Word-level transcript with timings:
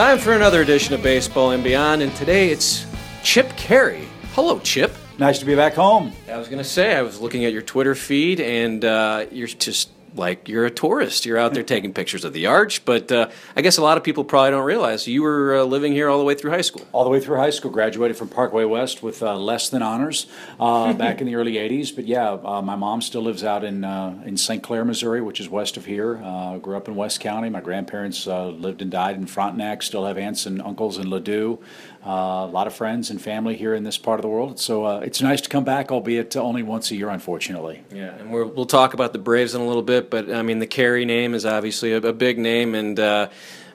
Time 0.00 0.18
for 0.18 0.32
another 0.32 0.62
edition 0.62 0.94
of 0.94 1.02
Baseball 1.02 1.50
and 1.50 1.62
Beyond, 1.62 2.00
and 2.00 2.16
today 2.16 2.48
it's 2.48 2.86
Chip 3.22 3.50
Caray. 3.58 4.06
Hello, 4.32 4.58
Chip. 4.60 4.94
Nice 5.18 5.38
to 5.40 5.44
be 5.44 5.54
back 5.54 5.74
home. 5.74 6.14
I 6.26 6.38
was 6.38 6.48
going 6.48 6.56
to 6.56 6.64
say, 6.64 6.96
I 6.96 7.02
was 7.02 7.20
looking 7.20 7.44
at 7.44 7.52
your 7.52 7.60
Twitter 7.60 7.94
feed, 7.94 8.40
and 8.40 8.82
uh, 8.82 9.26
you're 9.30 9.46
just 9.46 9.90
like 10.14 10.48
you're 10.48 10.66
a 10.66 10.70
tourist. 10.70 11.26
You're 11.26 11.38
out 11.38 11.54
there 11.54 11.62
taking 11.62 11.92
pictures 11.92 12.24
of 12.24 12.32
the 12.32 12.46
arch, 12.46 12.84
but 12.84 13.10
uh, 13.12 13.30
I 13.56 13.62
guess 13.62 13.78
a 13.78 13.82
lot 13.82 13.96
of 13.96 14.04
people 14.04 14.24
probably 14.24 14.50
don't 14.50 14.64
realize 14.64 15.06
you 15.06 15.22
were 15.22 15.58
uh, 15.58 15.64
living 15.64 15.92
here 15.92 16.08
all 16.08 16.18
the 16.18 16.24
way 16.24 16.34
through 16.34 16.50
high 16.50 16.60
school. 16.60 16.86
All 16.92 17.04
the 17.04 17.10
way 17.10 17.20
through 17.20 17.36
high 17.36 17.50
school, 17.50 17.70
graduated 17.70 18.16
from 18.16 18.28
Parkway 18.28 18.64
West 18.64 19.02
with 19.02 19.22
uh, 19.22 19.36
less 19.36 19.68
than 19.68 19.82
honors 19.82 20.26
uh, 20.58 20.92
back 20.94 21.20
in 21.20 21.26
the 21.26 21.34
early 21.34 21.54
'80s. 21.54 21.94
But 21.94 22.06
yeah, 22.06 22.30
uh, 22.32 22.62
my 22.62 22.76
mom 22.76 23.00
still 23.02 23.22
lives 23.22 23.44
out 23.44 23.64
in 23.64 23.84
uh, 23.84 24.20
in 24.24 24.36
St. 24.36 24.62
Clair, 24.62 24.84
Missouri, 24.84 25.20
which 25.20 25.40
is 25.40 25.48
west 25.48 25.76
of 25.76 25.84
here. 25.84 26.14
grew 26.62 26.76
up 26.76 26.88
in 26.88 26.96
West 26.96 27.20
County. 27.20 27.48
My 27.48 27.60
grandparents 27.60 28.26
lived 28.26 28.82
and 28.82 28.90
died 28.90 29.16
in 29.16 29.26
Frontenac. 29.26 29.82
Still 29.82 30.06
have 30.06 30.18
aunts 30.18 30.46
and 30.46 30.60
uncles 30.62 30.98
in 30.98 31.06
Ladue. 31.06 31.58
A 32.02 32.46
lot 32.46 32.66
of 32.66 32.74
friends 32.74 33.10
and 33.10 33.20
family 33.20 33.56
here 33.56 33.74
in 33.74 33.84
this 33.84 33.98
part 33.98 34.18
of 34.18 34.22
the 34.22 34.28
world. 34.28 34.58
So 34.58 35.00
it's 35.00 35.20
nice 35.20 35.40
to 35.42 35.48
come 35.48 35.64
back, 35.64 35.92
albeit 35.92 36.34
only 36.36 36.62
once 36.62 36.90
a 36.90 36.96
year, 36.96 37.10
unfortunately. 37.10 37.82
Yeah, 37.92 38.14
and 38.16 38.32
we 38.32 38.42
will 38.42 38.66
talk 38.66 38.94
about 38.94 39.12
the 39.12 39.18
Braves 39.18 39.54
in 39.54 39.60
a 39.60 39.66
little 39.66 39.82
bit, 39.82 40.08
but 40.10 40.32
I 40.32 40.42
mean 40.42 40.60
the 40.60 40.66
Caray 40.66 41.04
name 41.04 41.34
is 41.34 41.44
obviously 41.44 41.92
a, 41.92 41.98
a 41.98 42.12
big 42.14 42.38
name, 42.38 42.74
and 42.74 42.98
uh, 42.98 43.28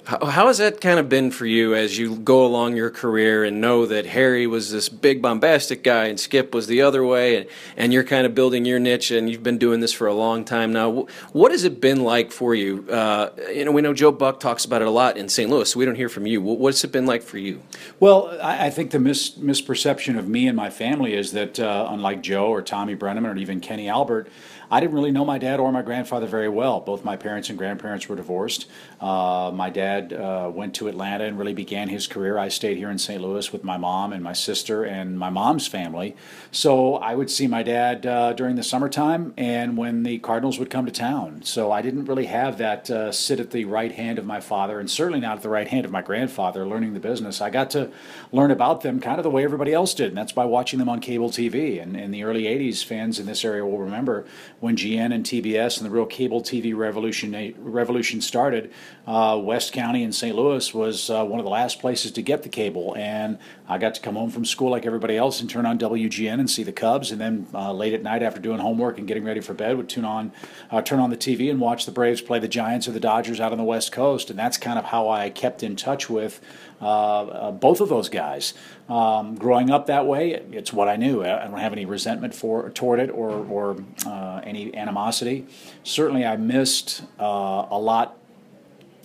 how, 0.06 0.26
how, 0.26 0.48
has 0.48 0.60
that 0.60 0.82
kind 0.82 1.00
of 1.00 1.10
been 1.10 1.32
for 1.32 1.46
you 1.46 1.74
as 1.74 1.98
you 1.98 2.16
go 2.16 2.46
along 2.46 2.76
your 2.76 2.90
career 2.90 3.44
and 3.44 3.60
know 3.60 3.86
that 3.86 4.06
Harry 4.06 4.46
was 4.46 4.72
this 4.72 4.88
big 4.88 5.22
bombastic 5.22 5.84
guy 5.84 6.06
and 6.06 6.20
Skip 6.20 6.54
was 6.54 6.68
the 6.68 6.82
other 6.82 7.04
way, 7.04 7.38
and, 7.38 7.48
and 7.76 7.94
you're 7.94 8.04
kind 8.04 8.26
of 8.26 8.36
building 8.36 8.66
your 8.66 8.80
niche, 8.80 9.12
and 9.12 9.30
you've 9.30 9.44
been 9.44 9.58
doing 9.58 9.80
this 9.80 9.92
for 9.92 10.08
a 10.08 10.14
long 10.14 10.46
time 10.46 10.72
now. 10.72 11.08
What 11.32 11.52
has 11.52 11.64
it 11.64 11.82
been 11.82 12.04
like 12.04 12.32
for 12.32 12.54
you? 12.54 12.86
Uh, 12.90 13.32
you 13.52 13.66
know, 13.66 13.72
we 13.72 13.82
know 13.82 13.94
Joe 13.94 14.12
Buck 14.12 14.40
talks 14.40 14.64
about 14.64 14.82
it 14.82 14.88
a 14.88 14.92
lot 14.92 15.18
in 15.18 15.28
St. 15.28 15.50
Louis. 15.50 15.72
So 15.72 15.80
we 15.80 15.86
don't 15.86 15.96
hear 15.96 16.10
from 16.10 16.28
you. 16.28 16.42
What's 16.42 16.84
it 16.84 16.92
been 16.92 17.06
like 17.06 17.24
for 17.24 17.38
you? 17.38 17.62
Well, 18.00 18.38
I, 18.42 18.68
I 18.68 18.70
think 18.70 18.92
the 18.92 19.00
mis- 19.00 19.38
misperception 19.38 20.18
of 20.18 20.28
me 20.28 20.48
and 20.48 20.56
my 20.56 20.70
family 20.70 21.14
is 21.14 21.32
that 21.32 21.60
uh, 21.60 21.88
unlike 21.90 22.22
Joe 22.22 22.48
or 22.48 22.62
Tommy 22.62 22.96
Brennaman 22.96 23.36
or 23.36 23.38
even 23.38 23.60
Kenny 23.60 23.90
Albert. 23.90 24.28
I 24.70 24.80
didn't 24.80 24.96
really 24.96 25.12
know 25.12 25.26
my 25.26 25.38
dad 25.38 25.60
or 25.60 25.72
my 25.72 25.82
grandfather 25.82 26.28
very 26.28 26.50
well. 26.50 26.80
Both 26.80 27.04
my 27.04 27.16
parents 27.16 27.50
and 27.50 27.58
grandparents 27.58 28.08
were 28.08 28.16
divorced. 28.16 28.68
Uh, 29.00 29.52
my 29.54 29.70
dad 29.70 30.14
uh, 30.14 30.52
went 30.54 30.76
to 30.76 30.88
Atlanta 30.88 31.26
and 31.26 31.38
really 31.38 31.54
began 31.54 31.90
his 31.90 32.08
career. 32.08 32.38
I 32.38 32.50
stayed 32.50 32.78
here 32.78 32.90
in 32.90 32.98
St. 32.98 33.22
Louis 33.22 33.52
with 33.52 33.64
my 33.64 33.78
mom 33.78 34.14
and 34.14 34.24
my 34.24 34.34
sister 34.34 34.84
and 34.84 35.18
my 35.20 35.30
mom's 35.30 35.68
family. 35.68 36.16
So 36.52 36.96
I 36.96 37.16
would 37.16 37.30
see 37.30 37.48
my 37.48 37.64
dad 37.64 38.06
uh, 38.06 38.34
during 38.34 38.56
the 38.56 38.64
summertime 38.64 39.34
and 39.38 39.78
when 39.78 40.04
the 40.04 40.20
Cardinals 40.20 40.60
would 40.60 40.70
come 40.70 40.86
to 40.86 40.92
town. 40.92 41.42
So 41.44 41.72
I 41.72 41.82
didn't 41.82 42.06
really 42.06 42.26
have 42.26 42.58
that 42.58 42.90
uh, 42.90 43.12
sit 43.12 43.40
at 43.40 43.52
the 43.52 43.66
right 43.66 43.92
hand 43.92 44.20
of 44.20 44.26
my 44.26 44.40
father 44.40 44.80
and 44.80 44.90
certainly 44.90 45.20
not 45.20 45.38
at 45.38 45.44
the 45.44 45.50
right 45.50 45.68
hand 45.68 45.86
of 45.86 45.92
my 45.92 46.02
grandfather 46.02 46.66
learning 46.66 46.94
the 46.94 47.00
business. 47.00 47.42
I 47.42 47.50
got 47.50 47.70
to 47.72 47.92
learn 48.32 48.52
about 48.52 48.82
them 48.82 49.00
kind 49.00 49.20
of 49.20 49.24
the 49.24 49.30
way 49.30 49.44
everybody 49.44 49.74
else 49.74 49.94
did, 49.94 50.10
and 50.10 50.18
that's 50.18 50.32
by 50.32 50.46
watching 50.46 50.80
them 50.80 50.90
on 50.90 51.00
cable 51.00 51.30
TV. 51.30 51.82
And 51.82 51.96
in 51.96 52.12
the 52.12 52.24
early 52.24 52.44
80s, 52.44 52.84
fans 52.84 53.20
in 53.20 53.26
this 53.26 53.46
area 53.46 53.66
will 53.66 53.80
remember 53.80 54.26
when 54.66 54.76
GN 54.76 55.14
and 55.14 55.24
TBS 55.24 55.78
and 55.78 55.86
the 55.86 55.92
real 55.92 56.08
cable 56.08 56.42
TV 56.42 56.76
revolution 56.76 57.54
revolution 57.60 58.20
started, 58.20 58.72
uh, 59.06 59.40
West 59.40 59.72
County 59.74 60.02
in 60.02 60.12
St. 60.12 60.36
Louis 60.36 60.74
was 60.74 61.08
uh, 61.12 61.24
one 61.24 61.40
of 61.40 61.44
the 61.44 61.52
last 61.52 61.80
places 61.80 62.12
to 62.14 62.24
get 62.24 62.42
the 62.42 62.50
cable. 62.50 62.96
And 62.98 63.38
I 63.70 63.78
got 63.78 63.94
to 63.94 64.02
come 64.02 64.16
home 64.16 64.32
from 64.32 64.44
school 64.44 64.72
like 64.72 64.88
everybody 64.88 65.18
else 65.18 65.40
and 65.40 65.48
turn 65.48 65.68
on 65.68 65.78
WGN 65.78 66.40
and 66.40 66.50
see 66.50 66.64
the 66.64 66.72
Cubs. 66.72 67.12
And 67.12 67.22
then 67.22 67.46
uh, 67.54 67.74
late 67.74 67.94
at 67.94 68.02
night 68.02 68.24
after 68.24 68.42
doing 68.42 68.58
homework 68.58 68.98
and 68.98 69.08
getting 69.08 69.24
ready 69.24 69.40
for 69.40 69.54
bed, 69.54 69.78
would 69.78 69.88
tune 69.88 70.04
on, 70.04 70.32
uh, 70.72 70.82
turn 70.82 71.00
on 71.00 71.12
the 71.12 71.18
TV 71.18 71.52
and 71.52 71.60
watch 71.60 71.86
the 71.86 71.92
Braves 71.92 72.22
play 72.22 72.40
the 72.40 72.48
Giants 72.48 72.88
or 72.88 72.92
the 72.92 73.00
Dodgers 73.00 73.40
out 73.40 73.52
on 73.52 73.60
the 73.60 73.64
West 73.64 73.92
Coast. 73.92 74.32
And 74.32 74.40
that's 74.40 74.58
kind 74.58 74.80
of 74.80 74.86
how 74.86 75.10
I 75.10 75.30
kept 75.30 75.62
in 75.62 75.76
touch 75.76 76.10
with 76.10 76.42
both 76.80 77.82
of 77.82 77.90
those 77.90 78.10
guys. 78.10 78.54
Um, 78.88 79.36
growing 79.36 79.72
up 79.72 79.88
that 79.88 80.06
way, 80.06 80.34
it's 80.52 80.72
what 80.72 80.88
I 80.88 80.96
knew. 80.96 81.24
I 81.24 81.46
don't 81.46 81.58
have 81.58 81.74
any 81.74 81.86
resentment 81.86 82.36
for 82.36 82.70
toward 82.70 83.00
it 83.00 83.10
or, 83.10 83.32
or 83.32 83.78
uh, 84.06 84.42
any 84.44 84.76
animosity. 84.76 85.48
Certainly, 85.84 86.26
I 86.26 86.38
missed 86.38 87.04
uh, 87.20 87.66
a 87.70 87.80
lot 87.80 88.18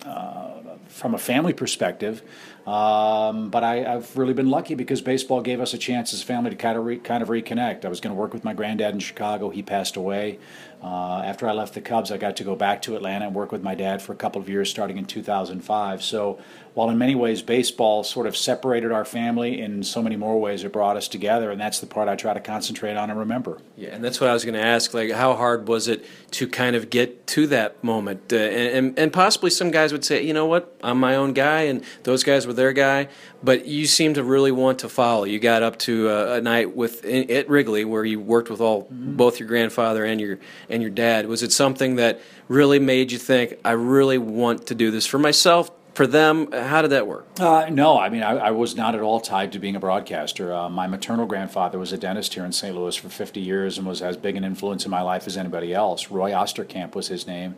uh, 0.05 0.61
from 0.87 1.15
a 1.15 1.17
family 1.17 1.53
perspective. 1.53 2.21
Um, 2.67 3.49
but 3.49 3.63
I, 3.63 3.77
have 3.77 4.15
really 4.15 4.33
been 4.33 4.49
lucky 4.49 4.75
because 4.75 5.01
baseball 5.01 5.41
gave 5.41 5.59
us 5.59 5.73
a 5.73 5.79
chance 5.79 6.13
as 6.13 6.21
a 6.21 6.25
family 6.25 6.51
to 6.51 6.55
kind 6.55 6.77
of 6.77 6.85
re, 6.85 6.97
kind 6.97 7.23
of 7.23 7.29
reconnect. 7.29 7.85
I 7.85 7.89
was 7.89 7.99
going 7.99 8.15
to 8.15 8.19
work 8.19 8.33
with 8.33 8.43
my 8.43 8.53
granddad 8.53 8.93
in 8.93 8.99
Chicago. 8.99 9.49
He 9.49 9.63
passed 9.63 9.95
away. 9.95 10.37
Uh, 10.83 11.21
after 11.23 11.47
I 11.47 11.53
left 11.53 11.75
the 11.75 11.81
Cubs, 11.81 12.11
I 12.11 12.17
got 12.17 12.35
to 12.37 12.43
go 12.43 12.55
back 12.55 12.81
to 12.83 12.95
Atlanta 12.95 13.27
and 13.27 13.35
work 13.35 13.51
with 13.51 13.61
my 13.61 13.75
dad 13.75 14.01
for 14.01 14.13
a 14.13 14.15
couple 14.15 14.41
of 14.41 14.49
years, 14.49 14.69
starting 14.69 14.97
in 14.97 15.05
2005. 15.05 16.01
So 16.01 16.39
while 16.73 16.89
in 16.89 16.97
many 16.97 17.13
ways 17.13 17.41
baseball 17.43 18.03
sort 18.03 18.25
of 18.25 18.35
separated 18.35 18.91
our 18.91 19.05
family, 19.05 19.61
in 19.61 19.83
so 19.83 20.01
many 20.01 20.15
more 20.15 20.39
ways 20.39 20.63
it 20.63 20.71
brought 20.71 20.97
us 20.97 21.07
together, 21.07 21.51
and 21.51 21.61
that's 21.61 21.79
the 21.79 21.85
part 21.85 22.07
I 22.07 22.15
try 22.15 22.33
to 22.33 22.39
concentrate 22.39 22.95
on 22.95 23.11
and 23.11 23.19
remember. 23.19 23.59
Yeah, 23.75 23.89
and 23.89 24.03
that's 24.03 24.19
what 24.19 24.29
I 24.29 24.33
was 24.33 24.43
going 24.43 24.55
to 24.55 24.65
ask. 24.65 24.93
Like, 24.93 25.11
how 25.11 25.35
hard 25.35 25.67
was 25.67 25.87
it 25.87 26.03
to 26.31 26.47
kind 26.47 26.75
of 26.75 26.89
get 26.89 27.27
to 27.27 27.45
that 27.47 27.83
moment? 27.83 28.33
Uh, 28.33 28.37
and, 28.37 28.87
and, 28.87 28.99
and 28.99 29.13
possibly 29.13 29.51
some 29.51 29.69
guys 29.69 29.91
would 29.91 30.05
say, 30.05 30.23
you 30.23 30.33
know 30.33 30.47
what, 30.47 30.75
I'm 30.83 30.99
my 30.99 31.15
own 31.15 31.33
guy, 31.33 31.63
and 31.63 31.83
those 32.03 32.23
guys 32.23 32.47
their 32.53 32.73
guy. 32.73 33.07
But 33.43 33.65
you 33.65 33.85
seem 33.87 34.13
to 34.15 34.23
really 34.23 34.51
want 34.51 34.79
to 34.79 34.89
follow. 34.89 35.23
You 35.23 35.39
got 35.39 35.63
up 35.63 35.79
to 35.79 36.09
a, 36.09 36.33
a 36.35 36.41
night 36.41 36.75
with 36.75 37.05
at 37.05 37.49
Wrigley 37.49 37.85
where 37.85 38.05
you 38.05 38.19
worked 38.19 38.49
with 38.49 38.61
all 38.61 38.83
mm-hmm. 38.83 39.15
both 39.15 39.39
your 39.39 39.47
grandfather 39.47 40.05
and 40.05 40.19
your 40.21 40.39
and 40.69 40.81
your 40.81 40.91
dad. 40.91 41.27
Was 41.27 41.43
it 41.43 41.51
something 41.51 41.95
that 41.95 42.21
really 42.47 42.79
made 42.79 43.11
you 43.11 43.17
think, 43.17 43.55
I 43.63 43.71
really 43.71 44.17
want 44.17 44.67
to 44.67 44.75
do 44.75 44.91
this 44.91 45.05
for 45.05 45.17
myself? 45.17 45.71
for 45.93 46.07
them, 46.07 46.51
how 46.51 46.81
did 46.81 46.91
that 46.91 47.05
work? 47.05 47.27
Uh, 47.39 47.67
no, 47.69 47.99
I 47.99 48.09
mean, 48.09 48.23
I, 48.23 48.37
I, 48.37 48.51
was 48.51 48.75
not 48.75 48.95
at 48.95 49.01
all 49.01 49.19
tied 49.19 49.51
to 49.51 49.59
being 49.59 49.75
a 49.75 49.79
broadcaster. 49.79 50.53
Uh, 50.53 50.69
my 50.69 50.87
maternal 50.87 51.25
grandfather 51.25 51.77
was 51.77 51.91
a 51.91 51.97
dentist 51.97 52.33
here 52.33 52.45
in 52.45 52.53
St. 52.53 52.75
Louis 52.75 52.95
for 52.95 53.09
50 53.09 53.41
years 53.41 53.77
and 53.77 53.85
was 53.85 54.01
as 54.01 54.15
big 54.15 54.37
an 54.37 54.43
influence 54.43 54.85
in 54.85 54.91
my 54.91 55.01
life 55.01 55.27
as 55.27 55.35
anybody 55.35 55.73
else. 55.73 56.09
Roy 56.09 56.31
Osterkamp 56.31 56.95
was 56.95 57.07
his 57.07 57.27
name, 57.27 57.55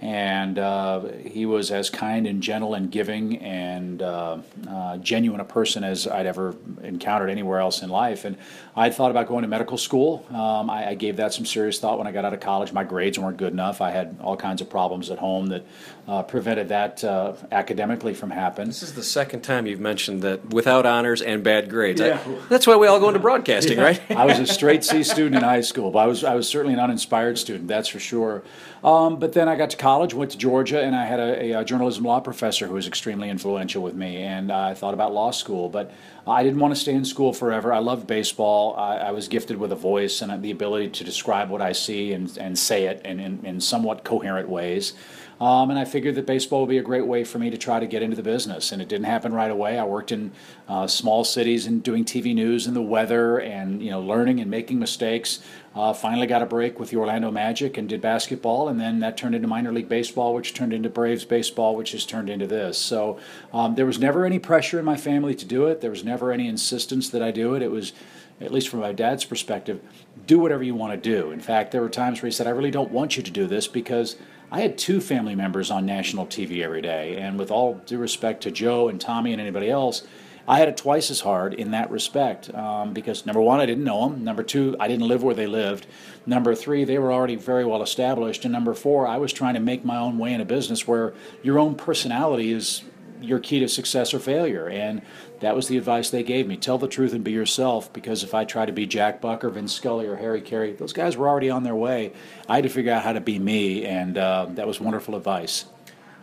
and 0.00 0.58
uh, 0.58 1.00
he 1.24 1.46
was 1.46 1.70
as 1.70 1.88
kind 1.88 2.26
and 2.26 2.42
gentle 2.42 2.74
and 2.74 2.90
giving 2.90 3.38
and 3.38 4.02
uh, 4.02 4.38
uh, 4.68 4.96
genuine 4.98 5.40
a 5.40 5.44
person 5.44 5.84
as 5.84 6.06
I'd 6.06 6.26
ever 6.26 6.54
encountered 6.82 7.30
anywhere 7.30 7.60
else 7.60 7.82
in 7.82 7.88
life. 7.88 8.24
And 8.24 8.36
I 8.76 8.90
thought 8.90 9.10
about 9.10 9.26
going 9.26 9.42
to 9.42 9.48
medical 9.48 9.78
school. 9.78 10.26
Um, 10.30 10.68
I, 10.68 10.90
I, 10.90 10.94
gave 10.94 11.16
that 11.16 11.32
some 11.32 11.46
serious 11.46 11.78
thought 11.78 11.98
when 11.98 12.06
I 12.06 12.12
got 12.12 12.24
out 12.24 12.34
of 12.34 12.40
college. 12.40 12.72
My 12.72 12.84
grades 12.84 13.18
weren't 13.18 13.38
good 13.38 13.52
enough. 13.52 13.80
I 13.80 13.90
had 13.90 14.18
all 14.20 14.36
kinds 14.36 14.60
of 14.60 14.68
problems 14.68 15.10
at 15.10 15.18
home 15.18 15.46
that 15.46 15.64
uh, 16.06 16.22
prevented 16.22 16.68
that 16.68 17.02
academic 17.02 17.76
academically 17.86 18.14
from 18.14 18.30
happening. 18.30 18.68
This 18.68 18.82
is 18.82 18.94
the 18.94 19.02
second 19.02 19.42
time 19.42 19.66
you've 19.66 19.80
mentioned 19.80 20.22
that 20.22 20.52
without 20.52 20.86
honors 20.86 21.22
and 21.22 21.42
bad 21.42 21.68
grades. 21.68 22.00
Yeah. 22.00 22.20
I, 22.24 22.48
that's 22.48 22.66
why 22.66 22.76
we 22.76 22.86
all 22.86 22.98
go 22.98 23.08
into 23.08 23.20
broadcasting, 23.20 23.78
yeah. 23.78 23.84
right? 23.84 24.10
I 24.10 24.24
was 24.24 24.38
a 24.38 24.46
straight 24.46 24.84
C 24.84 25.02
student 25.02 25.36
in 25.36 25.42
high 25.42 25.60
school, 25.60 25.90
but 25.90 26.00
I 26.00 26.06
was 26.06 26.24
I 26.24 26.34
was 26.34 26.48
certainly 26.48 26.74
an 26.74 26.80
uninspired 26.80 27.38
student, 27.38 27.68
that's 27.68 27.88
for 27.88 27.98
sure. 27.98 28.42
Um, 28.82 29.18
but 29.18 29.32
then 29.32 29.48
I 29.48 29.56
got 29.56 29.70
to 29.70 29.76
college, 29.86 30.14
went 30.14 30.32
to 30.32 30.36
Georgia, 30.36 30.82
and 30.82 30.96
I 30.96 31.04
had 31.04 31.20
a, 31.20 31.44
a, 31.44 31.54
uh, 31.54 31.62
journalism 31.62 32.02
law 32.02 32.18
professor 32.18 32.66
who 32.66 32.74
was 32.74 32.88
extremely 32.88 33.30
influential 33.30 33.84
with 33.84 33.94
me, 33.94 34.16
and 34.16 34.50
uh, 34.50 34.58
I 34.58 34.74
thought 34.74 34.94
about 34.94 35.14
law 35.14 35.30
school, 35.30 35.68
but 35.68 35.92
I 36.26 36.42
didn't 36.42 36.58
want 36.58 36.74
to 36.74 36.80
stay 36.80 36.92
in 36.92 37.04
school 37.04 37.32
forever. 37.32 37.72
I 37.72 37.78
loved 37.78 38.04
baseball. 38.04 38.74
I, 38.74 38.96
I 38.96 39.10
was 39.12 39.28
gifted 39.28 39.58
with 39.58 39.70
a 39.70 39.76
voice 39.76 40.22
and 40.22 40.42
the 40.42 40.50
ability 40.50 40.88
to 40.88 41.04
describe 41.04 41.50
what 41.50 41.62
I 41.62 41.70
see 41.70 42.12
and, 42.14 42.36
and 42.36 42.58
say 42.58 42.86
it 42.86 43.00
in, 43.04 43.20
in, 43.20 43.46
in 43.46 43.60
somewhat 43.60 44.02
coherent 44.02 44.48
ways. 44.48 44.94
Um, 45.40 45.68
and 45.68 45.78
I 45.78 45.84
figured 45.84 46.14
that 46.14 46.24
baseball 46.24 46.60
would 46.60 46.70
be 46.70 46.78
a 46.78 46.82
great 46.82 47.06
way 47.06 47.22
for 47.22 47.38
me 47.38 47.50
to 47.50 47.58
try 47.58 47.78
to 47.78 47.86
get 47.86 48.02
into 48.02 48.16
the 48.16 48.22
business. 48.22 48.72
And 48.72 48.80
it 48.80 48.88
didn't 48.88 49.04
happen 49.04 49.34
right 49.34 49.50
away. 49.50 49.78
I 49.78 49.84
worked 49.84 50.10
in 50.10 50.32
uh, 50.66 50.86
small 50.86 51.24
cities 51.24 51.66
and 51.66 51.82
doing 51.82 52.04
TV 52.04 52.34
news 52.34 52.66
and 52.66 52.74
the 52.74 52.82
weather 52.82 53.38
and 53.38 53.82
you 53.82 53.90
know 53.90 54.00
learning 54.00 54.40
and 54.40 54.50
making 54.50 54.78
mistakes. 54.78 55.40
Uh, 55.74 55.92
finally 55.92 56.26
got 56.26 56.40
a 56.40 56.46
break 56.46 56.80
with 56.80 56.88
the 56.88 56.96
Orlando 56.96 57.30
Magic 57.30 57.76
and 57.76 57.86
did 57.86 58.00
basketball, 58.00 58.66
and 58.68 58.80
then 58.80 59.00
that 59.00 59.18
turned 59.18 59.34
into 59.34 59.46
minor 59.46 59.70
league 59.70 59.90
baseball, 59.90 60.32
which 60.32 60.54
turned 60.54 60.72
into 60.72 60.88
Braves 60.88 61.26
baseball, 61.26 61.76
which 61.76 61.92
has 61.92 62.06
turned 62.06 62.30
into 62.30 62.46
this. 62.46 62.78
So 62.78 63.18
um, 63.52 63.74
there 63.74 63.84
was 63.84 63.98
never 63.98 64.24
any 64.24 64.38
pressure 64.38 64.78
in 64.78 64.86
my 64.86 64.96
family 64.96 65.34
to 65.34 65.44
do 65.44 65.66
it. 65.66 65.82
There 65.82 65.90
was 65.90 66.02
never 66.02 66.32
any 66.32 66.48
insistence 66.48 67.10
that 67.10 67.22
I 67.22 67.30
do 67.30 67.54
it. 67.54 67.60
It 67.60 67.70
was 67.70 67.92
at 68.40 68.52
least 68.52 68.68
from 68.68 68.80
my 68.80 68.92
dad's 68.92 69.24
perspective, 69.24 69.80
do 70.26 70.38
whatever 70.38 70.62
you 70.62 70.74
want 70.74 70.92
to 70.92 71.10
do. 71.10 71.30
In 71.30 71.40
fact, 71.40 71.72
there 71.72 71.80
were 71.80 71.88
times 71.88 72.20
where 72.20 72.28
he 72.28 72.32
said, 72.32 72.46
I 72.46 72.50
really 72.50 72.70
don't 72.70 72.90
want 72.90 73.16
you 73.16 73.22
to 73.22 73.30
do 73.30 73.46
this 73.46 73.66
because 73.66 74.16
I 74.50 74.60
had 74.60 74.78
two 74.78 75.00
family 75.00 75.34
members 75.34 75.70
on 75.70 75.86
national 75.86 76.26
TV 76.26 76.62
every 76.62 76.80
day. 76.80 77.16
And 77.16 77.38
with 77.38 77.50
all 77.50 77.74
due 77.86 77.98
respect 77.98 78.42
to 78.44 78.50
Joe 78.50 78.88
and 78.88 79.00
Tommy 79.00 79.32
and 79.32 79.40
anybody 79.40 79.68
else, 79.68 80.06
I 80.48 80.60
had 80.60 80.68
it 80.68 80.76
twice 80.76 81.10
as 81.10 81.20
hard 81.20 81.54
in 81.54 81.72
that 81.72 81.90
respect 81.90 82.54
um, 82.54 82.92
because 82.92 83.26
number 83.26 83.40
one, 83.40 83.58
I 83.58 83.66
didn't 83.66 83.82
know 83.82 84.08
them. 84.08 84.22
Number 84.22 84.44
two, 84.44 84.76
I 84.78 84.86
didn't 84.86 85.08
live 85.08 85.24
where 85.24 85.34
they 85.34 85.48
lived. 85.48 85.88
Number 86.24 86.54
three, 86.54 86.84
they 86.84 86.98
were 86.98 87.12
already 87.12 87.34
very 87.34 87.64
well 87.64 87.82
established. 87.82 88.44
And 88.44 88.52
number 88.52 88.72
four, 88.72 89.08
I 89.08 89.16
was 89.16 89.32
trying 89.32 89.54
to 89.54 89.60
make 89.60 89.84
my 89.84 89.96
own 89.96 90.18
way 90.18 90.32
in 90.32 90.40
a 90.40 90.44
business 90.44 90.86
where 90.86 91.14
your 91.42 91.58
own 91.58 91.74
personality 91.74 92.52
is 92.52 92.82
your 93.26 93.38
key 93.38 93.60
to 93.60 93.68
success 93.68 94.14
or 94.14 94.18
failure. 94.18 94.68
And 94.68 95.02
that 95.40 95.54
was 95.54 95.68
the 95.68 95.76
advice 95.76 96.10
they 96.10 96.22
gave 96.22 96.46
me. 96.46 96.56
Tell 96.56 96.78
the 96.78 96.88
truth 96.88 97.12
and 97.12 97.22
be 97.22 97.32
yourself, 97.32 97.92
because 97.92 98.22
if 98.22 98.34
I 98.34 98.44
try 98.44 98.66
to 98.66 98.72
be 98.72 98.86
Jack 98.86 99.20
Buck 99.20 99.44
or 99.44 99.50
Vin 99.50 99.68
Scully 99.68 100.06
or 100.06 100.16
Harry 100.16 100.40
Caray, 100.40 100.72
those 100.72 100.92
guys 100.92 101.16
were 101.16 101.28
already 101.28 101.50
on 101.50 101.62
their 101.62 101.74
way. 101.74 102.12
I 102.48 102.56
had 102.56 102.64
to 102.64 102.70
figure 102.70 102.92
out 102.92 103.02
how 103.02 103.12
to 103.12 103.20
be 103.20 103.38
me, 103.38 103.84
and 103.84 104.16
uh, 104.16 104.46
that 104.50 104.66
was 104.66 104.80
wonderful 104.80 105.16
advice. 105.16 105.66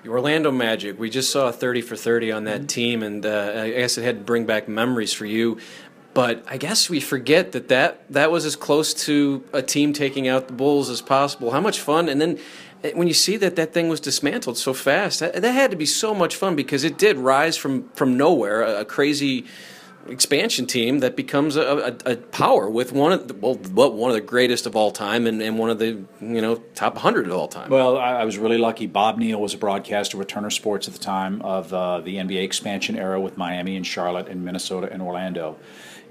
The 0.03 0.09
Orlando 0.09 0.51
Magic. 0.51 0.99
We 0.99 1.09
just 1.09 1.31
saw 1.31 1.47
a 1.47 1.53
30 1.53 1.81
for 1.81 1.95
30 1.95 2.31
on 2.31 2.43
that 2.45 2.57
mm-hmm. 2.59 2.67
team, 2.67 3.03
and 3.03 3.25
uh, 3.25 3.53
I 3.55 3.71
guess 3.71 3.97
it 3.97 4.03
had 4.03 4.17
to 4.17 4.23
bring 4.23 4.45
back 4.45 4.67
memories 4.67 5.13
for 5.13 5.25
you. 5.25 5.59
But 6.13 6.43
I 6.47 6.57
guess 6.57 6.89
we 6.89 6.99
forget 6.99 7.53
that, 7.53 7.69
that 7.69 8.11
that 8.11 8.29
was 8.29 8.45
as 8.45 8.55
close 8.55 8.93
to 9.05 9.43
a 9.51 9.61
team 9.63 9.93
taking 9.93 10.27
out 10.27 10.47
the 10.47 10.53
Bulls 10.53 10.89
as 10.89 11.01
possible. 11.01 11.51
How 11.51 11.61
much 11.61 11.79
fun! 11.79 12.07
And 12.07 12.21
then 12.21 12.39
when 12.93 13.07
you 13.07 13.13
see 13.13 13.37
that 13.37 13.55
that 13.55 13.73
thing 13.73 13.87
was 13.87 13.99
dismantled 13.99 14.57
so 14.57 14.73
fast, 14.73 15.21
that, 15.21 15.41
that 15.41 15.51
had 15.51 15.71
to 15.71 15.77
be 15.77 15.85
so 15.85 16.13
much 16.13 16.35
fun 16.35 16.55
because 16.55 16.83
it 16.83 16.97
did 16.97 17.17
rise 17.17 17.55
from 17.55 17.89
from 17.89 18.17
nowhere, 18.17 18.61
a, 18.61 18.81
a 18.81 18.85
crazy 18.85 19.45
expansion 20.07 20.65
team 20.65 20.99
that 20.99 21.15
becomes 21.15 21.55
a, 21.55 21.95
a, 22.05 22.11
a, 22.11 22.17
power 22.17 22.69
with 22.69 22.91
one 22.91 23.13
of 23.13 23.27
the, 23.27 23.33
well, 23.33 23.55
one 23.55 24.11
of 24.11 24.15
the 24.15 24.21
greatest 24.21 24.65
of 24.65 24.75
all 24.75 24.91
time 24.91 25.25
and, 25.25 25.41
and 25.41 25.57
one 25.57 25.69
of 25.69 25.79
the 25.79 26.03
you 26.19 26.41
know 26.41 26.55
top 26.75 26.95
100 26.95 27.27
of 27.27 27.33
all 27.33 27.47
time. 27.47 27.69
Well, 27.69 27.97
I, 27.97 28.15
I 28.15 28.25
was 28.25 28.37
really 28.37 28.57
lucky. 28.57 28.85
Bob 28.85 29.17
Neal 29.17 29.39
was 29.39 29.53
a 29.53 29.57
broadcaster 29.57 30.17
with 30.17 30.27
Turner 30.27 30.49
Sports 30.49 30.87
at 30.87 30.93
the 30.93 30.99
time 30.99 31.41
of 31.41 31.73
uh, 31.73 32.01
the 32.01 32.17
NBA 32.17 32.43
expansion 32.43 32.97
era 32.97 33.19
with 33.19 33.37
Miami 33.37 33.77
and 33.77 33.87
Charlotte 33.87 34.27
and 34.27 34.43
Minnesota 34.43 34.89
and 34.91 35.01
Orlando. 35.01 35.57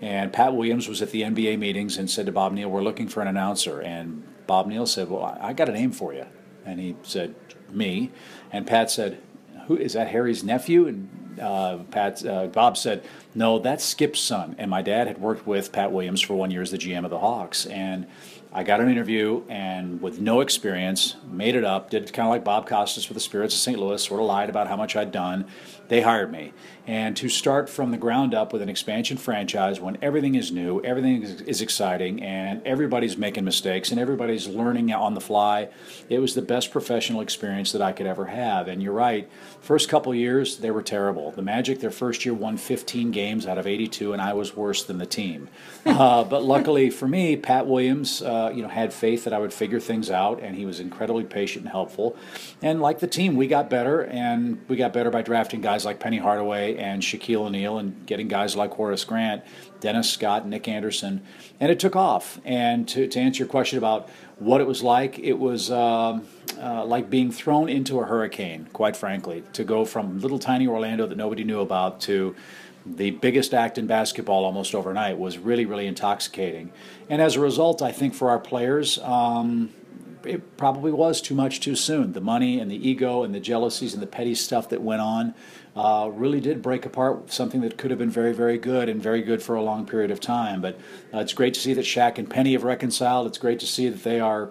And 0.00 0.32
Pat 0.32 0.54
Williams 0.54 0.88
was 0.88 1.00
at 1.02 1.10
the 1.10 1.22
NBA 1.22 1.58
meetings 1.58 1.96
and 1.96 2.10
said 2.10 2.26
to 2.26 2.32
Bob 2.32 2.52
Neal, 2.52 2.70
"We're 2.70 2.82
looking 2.82 3.08
for 3.08 3.20
an 3.20 3.28
announcer." 3.28 3.80
And 3.80 4.24
Bob 4.46 4.66
Neal 4.66 4.86
said, 4.86 5.10
"Well, 5.10 5.22
I, 5.22 5.48
I 5.48 5.52
got 5.52 5.68
a 5.68 5.72
name 5.72 5.92
for 5.92 6.14
you." 6.14 6.26
And 6.64 6.80
he 6.80 6.96
said, 7.02 7.34
"Me." 7.70 8.10
And 8.52 8.66
Pat 8.66 8.90
said, 8.90 9.18
"Who 9.66 9.76
is 9.76 9.94
that? 9.94 10.08
Harry's 10.08 10.44
nephew?" 10.44 10.86
And 10.86 11.38
uh, 11.40 11.78
Pat, 11.90 12.24
uh, 12.24 12.46
Bob 12.48 12.76
said, 12.76 13.04
"No, 13.34 13.58
that's 13.58 13.84
Skip's 13.84 14.20
son." 14.20 14.54
And 14.58 14.70
my 14.70 14.82
dad 14.82 15.06
had 15.06 15.20
worked 15.20 15.46
with 15.46 15.72
Pat 15.72 15.92
Williams 15.92 16.20
for 16.20 16.34
one 16.34 16.50
year 16.50 16.62
as 16.62 16.70
the 16.70 16.78
GM 16.78 17.04
of 17.04 17.10
the 17.10 17.18
Hawks, 17.18 17.66
and 17.66 18.06
I 18.54 18.64
got 18.64 18.82
an 18.82 18.90
interview 18.90 19.42
and 19.48 20.02
with 20.02 20.20
no 20.20 20.40
experience, 20.40 21.16
made 21.30 21.54
it 21.54 21.64
up, 21.64 21.88
did 21.88 22.12
kind 22.12 22.26
of 22.26 22.30
like 22.30 22.44
Bob 22.44 22.66
Costas 22.66 23.08
with 23.08 23.14
the 23.14 23.20
Spirits 23.20 23.54
of 23.54 23.60
St. 23.60 23.78
Louis, 23.78 24.04
sort 24.04 24.20
of 24.20 24.26
lied 24.26 24.50
about 24.50 24.68
how 24.68 24.76
much 24.76 24.94
I'd 24.94 25.10
done. 25.10 25.46
They 25.88 26.02
hired 26.02 26.30
me. 26.30 26.52
And 26.86 27.16
to 27.18 27.28
start 27.28 27.70
from 27.70 27.92
the 27.92 27.96
ground 27.96 28.34
up 28.34 28.52
with 28.52 28.60
an 28.60 28.68
expansion 28.68 29.16
franchise 29.16 29.80
when 29.80 29.98
everything 30.02 30.34
is 30.34 30.50
new, 30.50 30.82
everything 30.82 31.22
is, 31.22 31.60
exciting, 31.62 32.22
and 32.22 32.60
everybody's 32.66 33.16
making 33.16 33.44
mistakes 33.44 33.90
and 33.90 34.00
everybody's 34.00 34.48
learning 34.48 34.92
on 34.92 35.14
the 35.14 35.20
fly, 35.20 35.68
it 36.08 36.18
was 36.18 36.34
the 36.34 36.42
best 36.42 36.72
professional 36.72 37.20
experience 37.20 37.72
that 37.72 37.82
I 37.82 37.92
could 37.92 38.06
ever 38.06 38.26
have. 38.26 38.68
And 38.68 38.82
you're 38.82 38.92
right, 38.92 39.30
first 39.60 39.88
couple 39.88 40.14
years, 40.14 40.58
they 40.58 40.70
were 40.70 40.82
terrible. 40.82 41.30
The 41.30 41.42
Magic, 41.42 41.80
their 41.80 41.90
first 41.90 42.24
year, 42.24 42.34
won 42.34 42.56
15 42.56 43.12
games 43.12 43.46
out 43.46 43.58
of 43.58 43.66
82, 43.66 44.12
and 44.12 44.20
I 44.20 44.32
was 44.32 44.56
worse 44.56 44.82
than 44.82 44.98
the 44.98 45.06
team. 45.06 45.48
Uh, 46.02 46.24
but 46.24 46.42
luckily 46.42 46.90
for 46.90 47.06
me, 47.06 47.36
Pat 47.36 47.66
Williams, 47.66 48.22
uh, 48.22 48.41
you 48.50 48.62
know, 48.62 48.68
had 48.68 48.92
faith 48.92 49.24
that 49.24 49.32
I 49.32 49.38
would 49.38 49.52
figure 49.52 49.80
things 49.80 50.10
out, 50.10 50.40
and 50.40 50.56
he 50.56 50.66
was 50.66 50.80
incredibly 50.80 51.24
patient 51.24 51.64
and 51.64 51.70
helpful. 51.70 52.16
And 52.62 52.80
like 52.80 53.00
the 53.00 53.06
team, 53.06 53.36
we 53.36 53.46
got 53.46 53.68
better, 53.70 54.02
and 54.04 54.60
we 54.68 54.76
got 54.76 54.92
better 54.92 55.10
by 55.10 55.22
drafting 55.22 55.60
guys 55.60 55.84
like 55.84 56.00
Penny 56.00 56.18
Hardaway 56.18 56.76
and 56.76 57.02
Shaquille 57.02 57.46
O'Neal, 57.46 57.78
and 57.78 58.06
getting 58.06 58.28
guys 58.28 58.56
like 58.56 58.72
Horace 58.72 59.04
Grant, 59.04 59.42
Dennis 59.80 60.10
Scott, 60.10 60.46
Nick 60.46 60.68
Anderson, 60.68 61.22
and 61.60 61.70
it 61.70 61.78
took 61.78 61.96
off. 61.96 62.40
And 62.44 62.88
to, 62.88 63.06
to 63.08 63.20
answer 63.20 63.42
your 63.44 63.48
question 63.48 63.78
about 63.78 64.08
what 64.38 64.60
it 64.60 64.66
was 64.66 64.82
like, 64.82 65.18
it 65.18 65.38
was 65.38 65.70
um, 65.70 66.26
uh, 66.58 66.84
like 66.84 67.10
being 67.10 67.30
thrown 67.30 67.68
into 67.68 68.00
a 68.00 68.04
hurricane, 68.04 68.68
quite 68.72 68.96
frankly, 68.96 69.42
to 69.52 69.64
go 69.64 69.84
from 69.84 70.20
little 70.20 70.38
tiny 70.38 70.66
Orlando 70.66 71.06
that 71.06 71.16
nobody 71.16 71.44
knew 71.44 71.60
about 71.60 72.00
to 72.02 72.34
the 72.84 73.12
biggest 73.12 73.54
act 73.54 73.78
in 73.78 73.86
basketball 73.86 74.44
almost 74.44 74.74
overnight 74.74 75.18
was 75.18 75.38
really, 75.38 75.66
really 75.66 75.86
intoxicating. 75.86 76.72
And 77.08 77.22
as 77.22 77.36
a 77.36 77.40
result, 77.40 77.82
I 77.82 77.92
think 77.92 78.14
for 78.14 78.30
our 78.30 78.38
players, 78.38 78.98
um, 78.98 79.70
it 80.24 80.56
probably 80.56 80.92
was 80.92 81.20
too 81.20 81.34
much 81.34 81.60
too 81.60 81.76
soon. 81.76 82.12
The 82.12 82.20
money 82.20 82.60
and 82.60 82.70
the 82.70 82.88
ego 82.88 83.22
and 83.22 83.34
the 83.34 83.40
jealousies 83.40 83.94
and 83.94 84.02
the 84.02 84.06
petty 84.06 84.34
stuff 84.34 84.68
that 84.70 84.82
went 84.82 85.00
on 85.00 85.34
uh, 85.74 86.10
really 86.12 86.40
did 86.40 86.62
break 86.62 86.84
apart 86.84 87.32
something 87.32 87.60
that 87.62 87.78
could 87.78 87.90
have 87.90 87.98
been 87.98 88.10
very, 88.10 88.32
very 88.32 88.58
good 88.58 88.88
and 88.88 89.02
very 89.02 89.22
good 89.22 89.42
for 89.42 89.54
a 89.54 89.62
long 89.62 89.86
period 89.86 90.10
of 90.10 90.20
time. 90.20 90.60
But 90.60 90.78
uh, 91.12 91.18
it's 91.18 91.32
great 91.32 91.54
to 91.54 91.60
see 91.60 91.74
that 91.74 91.84
Shaq 91.84 92.18
and 92.18 92.28
Penny 92.28 92.52
have 92.52 92.64
reconciled. 92.64 93.26
It's 93.26 93.38
great 93.38 93.60
to 93.60 93.66
see 93.66 93.88
that 93.88 94.02
they 94.02 94.20
are 94.20 94.50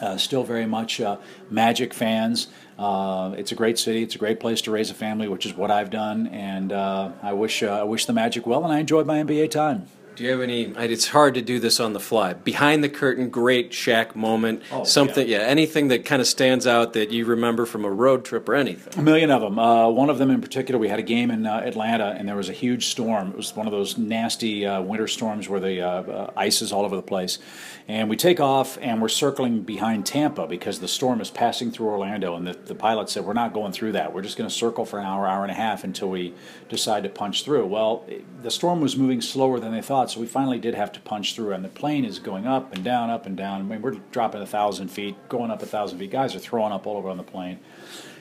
uh, 0.00 0.16
still 0.16 0.44
very 0.44 0.66
much 0.66 1.00
uh, 1.00 1.18
Magic 1.50 1.94
fans. 1.94 2.48
Uh, 2.78 3.34
it's 3.36 3.52
a 3.52 3.54
great 3.54 3.78
city. 3.78 4.02
It's 4.02 4.14
a 4.14 4.18
great 4.18 4.40
place 4.40 4.60
to 4.62 4.70
raise 4.70 4.90
a 4.90 4.94
family, 4.94 5.28
which 5.28 5.46
is 5.46 5.54
what 5.54 5.70
I've 5.70 5.90
done. 5.90 6.26
And 6.28 6.72
uh, 6.72 7.12
I 7.22 7.32
wish 7.32 7.62
uh, 7.62 7.80
I 7.80 7.84
wish 7.84 8.06
the 8.06 8.12
Magic 8.12 8.46
well, 8.46 8.64
and 8.64 8.72
I 8.72 8.80
enjoyed 8.80 9.06
my 9.06 9.22
NBA 9.22 9.50
time. 9.50 9.86
Do 10.16 10.22
you 10.22 10.30
have 10.30 10.42
any? 10.42 10.62
It's 10.62 11.08
hard 11.08 11.34
to 11.34 11.42
do 11.42 11.58
this 11.58 11.80
on 11.80 11.92
the 11.92 11.98
fly. 11.98 12.34
Behind 12.34 12.84
the 12.84 12.88
curtain, 12.88 13.30
great 13.30 13.72
Shaq 13.72 14.14
moment. 14.14 14.62
Oh, 14.70 14.84
something, 14.84 15.26
yeah. 15.26 15.38
yeah. 15.38 15.44
anything 15.44 15.88
that 15.88 16.04
kind 16.04 16.22
of 16.22 16.28
stands 16.28 16.68
out 16.68 16.92
that 16.92 17.10
you 17.10 17.24
remember 17.24 17.66
from 17.66 17.84
a 17.84 17.90
road 17.90 18.24
trip 18.24 18.48
or 18.48 18.54
anything. 18.54 18.96
A 18.96 19.02
million 19.02 19.32
of 19.32 19.40
them. 19.40 19.58
Uh, 19.58 19.88
one 19.88 20.10
of 20.10 20.18
them 20.18 20.30
in 20.30 20.40
particular, 20.40 20.78
we 20.78 20.88
had 20.88 21.00
a 21.00 21.02
game 21.02 21.32
in 21.32 21.46
uh, 21.46 21.62
Atlanta, 21.64 22.14
and 22.16 22.28
there 22.28 22.36
was 22.36 22.48
a 22.48 22.52
huge 22.52 22.86
storm. 22.86 23.30
It 23.30 23.36
was 23.36 23.56
one 23.56 23.66
of 23.66 23.72
those 23.72 23.98
nasty 23.98 24.64
uh, 24.64 24.82
winter 24.82 25.08
storms 25.08 25.48
where 25.48 25.58
the 25.58 25.82
uh, 25.82 25.88
uh, 25.88 26.30
ice 26.36 26.62
is 26.62 26.72
all 26.72 26.84
over 26.84 26.94
the 26.94 27.02
place. 27.02 27.40
And 27.88 28.08
we 28.08 28.16
take 28.16 28.38
off, 28.38 28.78
and 28.80 29.02
we're 29.02 29.08
circling 29.08 29.62
behind 29.62 30.06
Tampa 30.06 30.46
because 30.46 30.78
the 30.78 30.88
storm 30.88 31.20
is 31.20 31.30
passing 31.30 31.72
through 31.72 31.88
Orlando. 31.88 32.36
And 32.36 32.46
the, 32.46 32.52
the 32.52 32.74
pilot 32.74 33.10
said, 33.10 33.24
"We're 33.24 33.34
not 33.34 33.52
going 33.52 33.72
through 33.72 33.92
that. 33.92 34.14
We're 34.14 34.22
just 34.22 34.38
going 34.38 34.48
to 34.48 34.54
circle 34.54 34.84
for 34.84 35.00
an 35.00 35.06
hour, 35.06 35.26
hour 35.26 35.42
and 35.42 35.50
a 35.50 35.54
half 35.54 35.82
until 35.82 36.08
we 36.08 36.34
decide 36.68 37.02
to 37.02 37.08
punch 37.08 37.44
through." 37.44 37.66
Well, 37.66 38.06
the 38.42 38.50
storm 38.50 38.80
was 38.80 38.96
moving 38.96 39.20
slower 39.20 39.58
than 39.58 39.72
they 39.72 39.82
thought 39.82 40.03
so 40.10 40.20
we 40.20 40.26
finally 40.26 40.58
did 40.58 40.74
have 40.74 40.92
to 40.92 41.00
punch 41.00 41.34
through, 41.34 41.52
and 41.52 41.64
the 41.64 41.68
plane 41.68 42.04
is 42.04 42.18
going 42.18 42.46
up 42.46 42.72
and 42.72 42.84
down, 42.84 43.10
up 43.10 43.26
and 43.26 43.36
down. 43.36 43.60
I 43.60 43.64
mean, 43.64 43.82
we're 43.82 43.96
dropping 44.12 44.42
a 44.42 44.46
thousand 44.46 44.88
feet, 44.88 45.16
going 45.28 45.50
up 45.50 45.62
a 45.62 45.66
thousand 45.66 45.98
feet. 45.98 46.10
Guys 46.10 46.34
are 46.34 46.38
throwing 46.38 46.72
up 46.72 46.86
all 46.86 46.96
over 46.96 47.08
on 47.08 47.16
the 47.16 47.22
plane. 47.22 47.58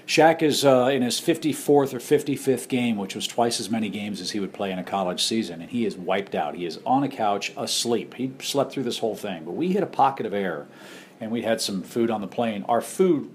Shaq 0.06 0.41
is 0.41 0.65
uh, 0.65 0.89
in 0.91 1.01
his 1.01 1.21
54th 1.21 1.94
or 1.94 2.00
55th 2.00 2.68
game, 2.68 2.97
which 2.97 3.15
was 3.15 3.25
twice 3.25 3.59
as 3.59 3.69
many 3.69 3.89
games 3.89 4.19
as 4.19 4.31
he 4.31 4.39
would 4.39 4.51
play 4.51 4.71
in 4.71 4.77
a 4.77 4.83
college 4.83 5.24
season, 5.24 5.62
and 5.62 5.69
he 5.69 5.85
is 5.85 5.95
wiped 5.95 6.35
out. 6.35 6.56
He 6.56 6.65
is 6.65 6.80
on 6.85 7.03
a 7.03 7.09
couch 7.09 7.53
asleep. 7.56 8.15
He 8.15 8.33
slept 8.41 8.74
through 8.74 8.83
this 8.83 9.00
whole 9.00 9.15
thing, 9.15 9.45
but 9.45 9.51
we 9.51 9.71
hit 9.71 9.81
a 9.81 9.88
pocket 9.88 10.25
of 10.25 10.33
air, 10.33 10.68
and 11.21 11.31
we 11.31 11.44
had 11.44 11.62
some 11.62 11.83
food 11.83 12.12
on 12.12 12.19
the 12.19 12.27
plane. 12.27 12.65
Our 12.68 12.81
food 12.81 13.31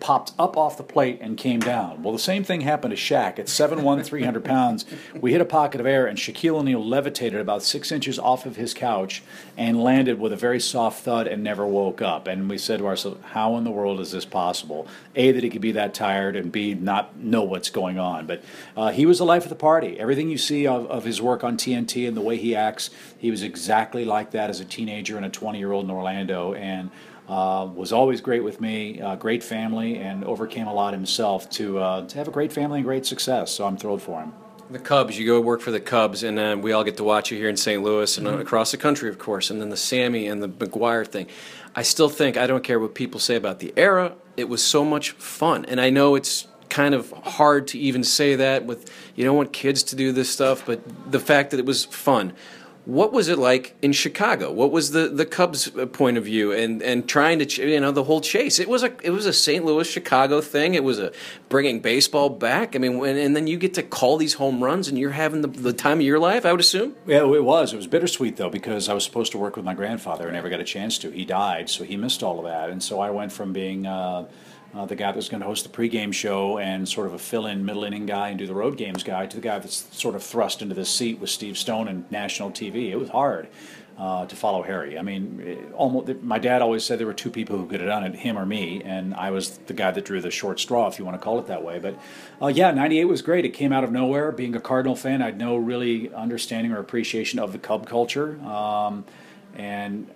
popped 0.00 0.32
up 0.38 0.56
off 0.56 0.76
the 0.76 0.82
plate 0.82 1.18
and 1.20 1.36
came 1.36 1.60
down. 1.60 2.02
Well, 2.02 2.12
the 2.12 2.18
same 2.18 2.44
thing 2.44 2.60
happened 2.60 2.94
to 2.94 3.00
Shaq. 3.00 3.38
At 3.38 3.46
7'1", 3.46 4.04
300 4.04 4.44
pounds, 4.44 4.84
we 5.14 5.32
hit 5.32 5.40
a 5.40 5.46
pocket 5.46 5.80
of 5.80 5.86
air, 5.86 6.06
and 6.06 6.18
Shaquille 6.18 6.56
O'Neal 6.56 6.84
levitated 6.84 7.40
about 7.40 7.62
six 7.62 7.90
inches 7.90 8.18
off 8.18 8.46
of 8.46 8.56
his 8.56 8.74
couch 8.74 9.22
and 9.56 9.82
landed 9.82 10.20
with 10.20 10.32
a 10.32 10.36
very 10.36 10.60
soft 10.60 11.02
thud 11.04 11.26
and 11.26 11.42
never 11.42 11.66
woke 11.66 12.02
up. 12.02 12.26
And 12.26 12.48
we 12.48 12.58
said 12.58 12.78
to 12.78 12.86
ourselves, 12.86 13.18
how 13.30 13.56
in 13.56 13.64
the 13.64 13.70
world 13.70 14.00
is 14.00 14.12
this 14.12 14.24
possible? 14.24 14.86
A, 15.14 15.32
that 15.32 15.42
he 15.42 15.50
could 15.50 15.62
be 15.62 15.72
that 15.72 15.94
tired, 15.94 16.36
and 16.36 16.52
B, 16.52 16.74
not 16.74 17.16
know 17.16 17.42
what's 17.42 17.70
going 17.70 17.98
on. 17.98 18.26
But 18.26 18.42
uh, 18.76 18.90
he 18.90 19.06
was 19.06 19.18
the 19.18 19.24
life 19.24 19.44
of 19.44 19.48
the 19.48 19.56
party. 19.56 19.98
Everything 19.98 20.28
you 20.28 20.38
see 20.38 20.66
of, 20.66 20.86
of 20.86 21.04
his 21.04 21.22
work 21.22 21.42
on 21.42 21.56
TNT 21.56 22.06
and 22.06 22.16
the 22.16 22.20
way 22.20 22.36
he 22.36 22.54
acts, 22.54 22.90
he 23.18 23.30
was 23.30 23.42
exactly 23.42 24.04
like 24.04 24.32
that 24.32 24.50
as 24.50 24.60
a 24.60 24.64
teenager 24.64 25.16
and 25.16 25.24
a 25.24 25.30
20-year-old 25.30 25.84
in 25.84 25.90
Orlando. 25.90 26.54
And 26.54 26.90
uh, 27.28 27.68
was 27.74 27.92
always 27.92 28.20
great 28.20 28.44
with 28.44 28.60
me, 28.60 29.00
uh, 29.00 29.16
great 29.16 29.42
family, 29.42 29.98
and 29.98 30.24
overcame 30.24 30.66
a 30.66 30.74
lot 30.74 30.92
himself 30.92 31.48
to, 31.50 31.78
uh, 31.78 32.06
to 32.06 32.18
have 32.18 32.28
a 32.28 32.30
great 32.30 32.52
family 32.52 32.78
and 32.78 32.86
great 32.86 33.06
success. 33.06 33.50
So 33.52 33.66
I'm 33.66 33.76
thrilled 33.76 34.02
for 34.02 34.20
him. 34.20 34.32
The 34.68 34.78
Cubs, 34.80 35.16
you 35.16 35.26
go 35.26 35.40
work 35.40 35.60
for 35.60 35.70
the 35.70 35.80
Cubs, 35.80 36.22
and 36.24 36.38
uh, 36.38 36.56
we 36.60 36.72
all 36.72 36.82
get 36.82 36.96
to 36.96 37.04
watch 37.04 37.30
you 37.30 37.38
here 37.38 37.48
in 37.48 37.56
St. 37.56 37.82
Louis 37.82 38.18
and 38.18 38.26
mm-hmm. 38.26 38.40
across 38.40 38.72
the 38.72 38.76
country, 38.76 39.08
of 39.08 39.18
course. 39.18 39.50
And 39.50 39.60
then 39.60 39.70
the 39.70 39.76
Sammy 39.76 40.26
and 40.26 40.42
the 40.42 40.48
McGwire 40.48 41.06
thing. 41.06 41.28
I 41.74 41.82
still 41.82 42.08
think, 42.08 42.36
I 42.36 42.46
don't 42.46 42.64
care 42.64 42.80
what 42.80 42.94
people 42.94 43.20
say 43.20 43.36
about 43.36 43.60
the 43.60 43.72
era, 43.76 44.14
it 44.36 44.48
was 44.48 44.62
so 44.64 44.84
much 44.84 45.12
fun. 45.12 45.64
And 45.66 45.80
I 45.80 45.90
know 45.90 46.14
it's 46.14 46.48
kind 46.68 46.94
of 46.94 47.10
hard 47.12 47.68
to 47.68 47.78
even 47.78 48.02
say 48.02 48.36
that 48.36 48.64
with, 48.64 48.90
you 49.14 49.24
don't 49.24 49.36
want 49.36 49.52
kids 49.52 49.82
to 49.84 49.96
do 49.96 50.12
this 50.12 50.30
stuff, 50.30 50.64
but 50.66 50.80
the 51.10 51.20
fact 51.20 51.50
that 51.50 51.60
it 51.60 51.66
was 51.66 51.84
fun. 51.84 52.32
What 52.86 53.12
was 53.12 53.26
it 53.26 53.36
like 53.36 53.74
in 53.82 53.92
Chicago? 53.92 54.52
What 54.52 54.70
was 54.70 54.92
the, 54.92 55.08
the 55.08 55.26
Cubs' 55.26 55.68
point 55.92 56.16
of 56.16 56.24
view 56.24 56.52
and, 56.52 56.80
and 56.80 57.08
trying 57.08 57.40
to 57.40 57.68
you 57.68 57.80
know 57.80 57.90
the 57.90 58.04
whole 58.04 58.20
chase? 58.20 58.60
It 58.60 58.68
was 58.68 58.84
a 58.84 58.92
it 59.02 59.10
was 59.10 59.26
a 59.26 59.32
St. 59.32 59.64
Louis 59.64 59.90
Chicago 59.90 60.40
thing. 60.40 60.74
It 60.74 60.84
was 60.84 61.00
a 61.00 61.10
bringing 61.48 61.80
baseball 61.80 62.28
back. 62.28 62.76
I 62.76 62.78
mean, 62.78 62.98
when, 62.98 63.16
and 63.16 63.34
then 63.34 63.48
you 63.48 63.58
get 63.58 63.74
to 63.74 63.82
call 63.82 64.18
these 64.18 64.34
home 64.34 64.62
runs, 64.62 64.86
and 64.86 64.96
you're 64.96 65.10
having 65.10 65.42
the, 65.42 65.48
the 65.48 65.72
time 65.72 65.98
of 65.98 66.06
your 66.06 66.20
life. 66.20 66.46
I 66.46 66.52
would 66.52 66.60
assume. 66.60 66.94
Yeah, 67.08 67.24
it 67.24 67.44
was. 67.44 67.72
It 67.72 67.76
was 67.76 67.88
bittersweet 67.88 68.36
though 68.36 68.50
because 68.50 68.88
I 68.88 68.94
was 68.94 69.02
supposed 69.02 69.32
to 69.32 69.38
work 69.38 69.56
with 69.56 69.64
my 69.64 69.74
grandfather. 69.74 70.28
I 70.28 70.30
never 70.30 70.48
got 70.48 70.60
a 70.60 70.64
chance 70.64 70.96
to. 70.98 71.10
He 71.10 71.24
died, 71.24 71.68
so 71.68 71.82
he 71.82 71.96
missed 71.96 72.22
all 72.22 72.38
of 72.38 72.44
that, 72.44 72.70
and 72.70 72.80
so 72.80 73.00
I 73.00 73.10
went 73.10 73.32
from 73.32 73.52
being. 73.52 73.86
Uh, 73.86 74.26
uh, 74.76 74.84
the 74.84 74.96
guy 74.96 75.12
that's 75.12 75.28
going 75.28 75.40
to 75.40 75.46
host 75.46 75.64
the 75.64 75.70
pregame 75.70 76.12
show 76.12 76.58
and 76.58 76.88
sort 76.88 77.06
of 77.06 77.14
a 77.14 77.18
fill-in 77.18 77.64
middle 77.64 77.84
inning 77.84 78.06
guy 78.06 78.28
and 78.28 78.38
do 78.38 78.46
the 78.46 78.54
road 78.54 78.76
games 78.76 79.02
guy 79.02 79.26
to 79.26 79.36
the 79.36 79.42
guy 79.42 79.58
that's 79.58 79.86
sort 79.96 80.14
of 80.14 80.22
thrust 80.22 80.60
into 80.60 80.74
this 80.74 80.90
seat 80.90 81.18
with 81.18 81.30
Steve 81.30 81.56
Stone 81.56 81.88
and 81.88 82.10
national 82.10 82.50
TV. 82.50 82.90
It 82.90 82.96
was 82.96 83.08
hard 83.08 83.48
uh, 83.98 84.26
to 84.26 84.36
follow 84.36 84.62
Harry. 84.62 84.98
I 84.98 85.02
mean, 85.02 85.72
almost 85.74 86.22
my 86.22 86.38
dad 86.38 86.60
always 86.60 86.84
said 86.84 86.98
there 86.98 87.06
were 87.06 87.14
two 87.14 87.30
people 87.30 87.56
who 87.56 87.66
could 87.66 87.80
have 87.80 87.88
done 87.88 88.04
it, 88.04 88.14
him 88.14 88.36
or 88.36 88.44
me, 88.44 88.82
and 88.84 89.14
I 89.14 89.30
was 89.30 89.56
the 89.66 89.72
guy 89.72 89.90
that 89.90 90.04
drew 90.04 90.20
the 90.20 90.30
short 90.30 90.60
straw, 90.60 90.86
if 90.86 90.98
you 90.98 91.04
want 91.04 91.18
to 91.18 91.24
call 91.24 91.38
it 91.38 91.46
that 91.46 91.64
way. 91.64 91.78
But 91.78 91.98
uh, 92.40 92.48
yeah, 92.48 92.70
'98 92.72 93.06
was 93.06 93.22
great. 93.22 93.46
It 93.46 93.50
came 93.50 93.72
out 93.72 93.84
of 93.84 93.92
nowhere. 93.92 94.32
Being 94.32 94.54
a 94.54 94.60
Cardinal 94.60 94.96
fan, 94.96 95.22
I 95.22 95.26
had 95.26 95.38
no 95.38 95.56
really 95.56 96.12
understanding 96.12 96.72
or 96.72 96.78
appreciation 96.78 97.38
of 97.38 97.52
the 97.52 97.58
Cub 97.58 97.86
culture, 97.86 98.38
um, 98.44 99.06
and 99.54 100.10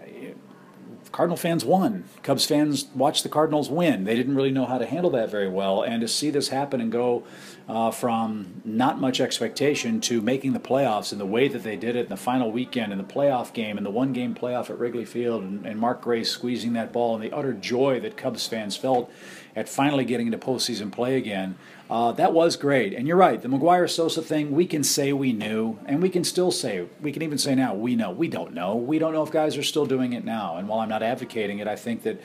Cardinal 1.13 1.37
fans 1.37 1.65
won. 1.65 2.05
Cubs 2.23 2.47
fans 2.47 2.87
watched 2.95 3.25
the 3.25 3.29
Cardinals 3.29 3.69
win. 3.69 4.05
They 4.05 4.15
didn't 4.15 4.37
really 4.37 4.51
know 4.51 4.67
how 4.67 4.79
to 4.79 4.87
handle 4.87 5.11
that 5.11 5.31
very 5.31 5.49
well. 5.49 5.83
And 5.83 6.01
to 6.01 6.09
see 6.09 6.31
this 6.31 6.49
happen 6.49 6.81
and 6.81 6.93
go 6.93 7.25
uh, 7.69 7.91
from 7.91 8.63
not 8.65 9.01
much 9.01 9.21
expectation 9.21 10.01
to 10.03 10.21
making 10.21 10.53
the 10.53 10.61
playoffs 10.61 11.13
in 11.13 11.19
the 11.19 11.27
way 11.27 11.49
that 11.49 11.63
they 11.63 11.77
did 11.77 11.97
it 11.97 12.05
in 12.05 12.09
the 12.09 12.17
final 12.17 12.53
weekend 12.53 12.93
in 12.93 12.99
the 12.99 13.05
playoff 13.05 13.53
game 13.53 13.77
and 13.77 13.85
the 13.85 13.91
one 13.91 14.13
game 14.13 14.35
playoff 14.35 14.71
at 14.71 14.79
Wrigley 14.79 15.05
Field 15.05 15.43
and, 15.43 15.67
and 15.67 15.79
Mark 15.79 16.01
Grace 16.01 16.31
squeezing 16.31 16.75
that 16.75 16.93
ball 16.93 17.15
and 17.15 17.25
the 17.25 17.33
utter 17.33 17.53
joy 17.53 18.01
that 18.01 18.17
Cubs 18.17 18.47
fans 18.47 18.77
felt 18.77 19.13
at 19.57 19.69
finally 19.69 20.05
getting 20.05 20.27
into 20.27 20.39
postseason 20.39 20.93
play 20.93 21.17
again. 21.17 21.57
Uh, 21.91 22.13
that 22.13 22.33
was 22.33 22.55
great. 22.55 22.95
And 22.95 23.09
you're 23.09 23.17
right, 23.17 23.43
the 23.43 23.49
McGwire 23.49 23.91
Sosa 23.91 24.23
thing, 24.23 24.53
we 24.53 24.65
can 24.65 24.85
say 24.85 25.13
we 25.13 25.33
knew, 25.33 25.77
and 25.87 26.01
we 26.01 26.09
can 26.09 26.23
still 26.23 26.53
say, 26.53 26.87
we 27.01 27.11
can 27.11 27.23
even 27.23 27.37
say 27.37 27.57
now, 27.57 27.75
we 27.75 27.97
know. 27.97 28.13
We 28.13 28.29
don't 28.29 28.55
know. 28.55 28.77
We 28.77 29.01
don't 29.01 29.13
know 29.13 29.25
if 29.25 29.33
guys 29.33 29.57
are 29.57 29.65
still 29.65 29.87
doing 29.87 30.13
it 30.13 30.25
now. 30.25 30.57
And 30.57 30.69
while 30.69 30.79
I'm 30.79 30.89
not 30.89 31.03
advocating 31.03 31.59
it, 31.59 31.67
I 31.67 31.75
think 31.75 32.05
that 32.05 32.21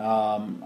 um, 0.00 0.64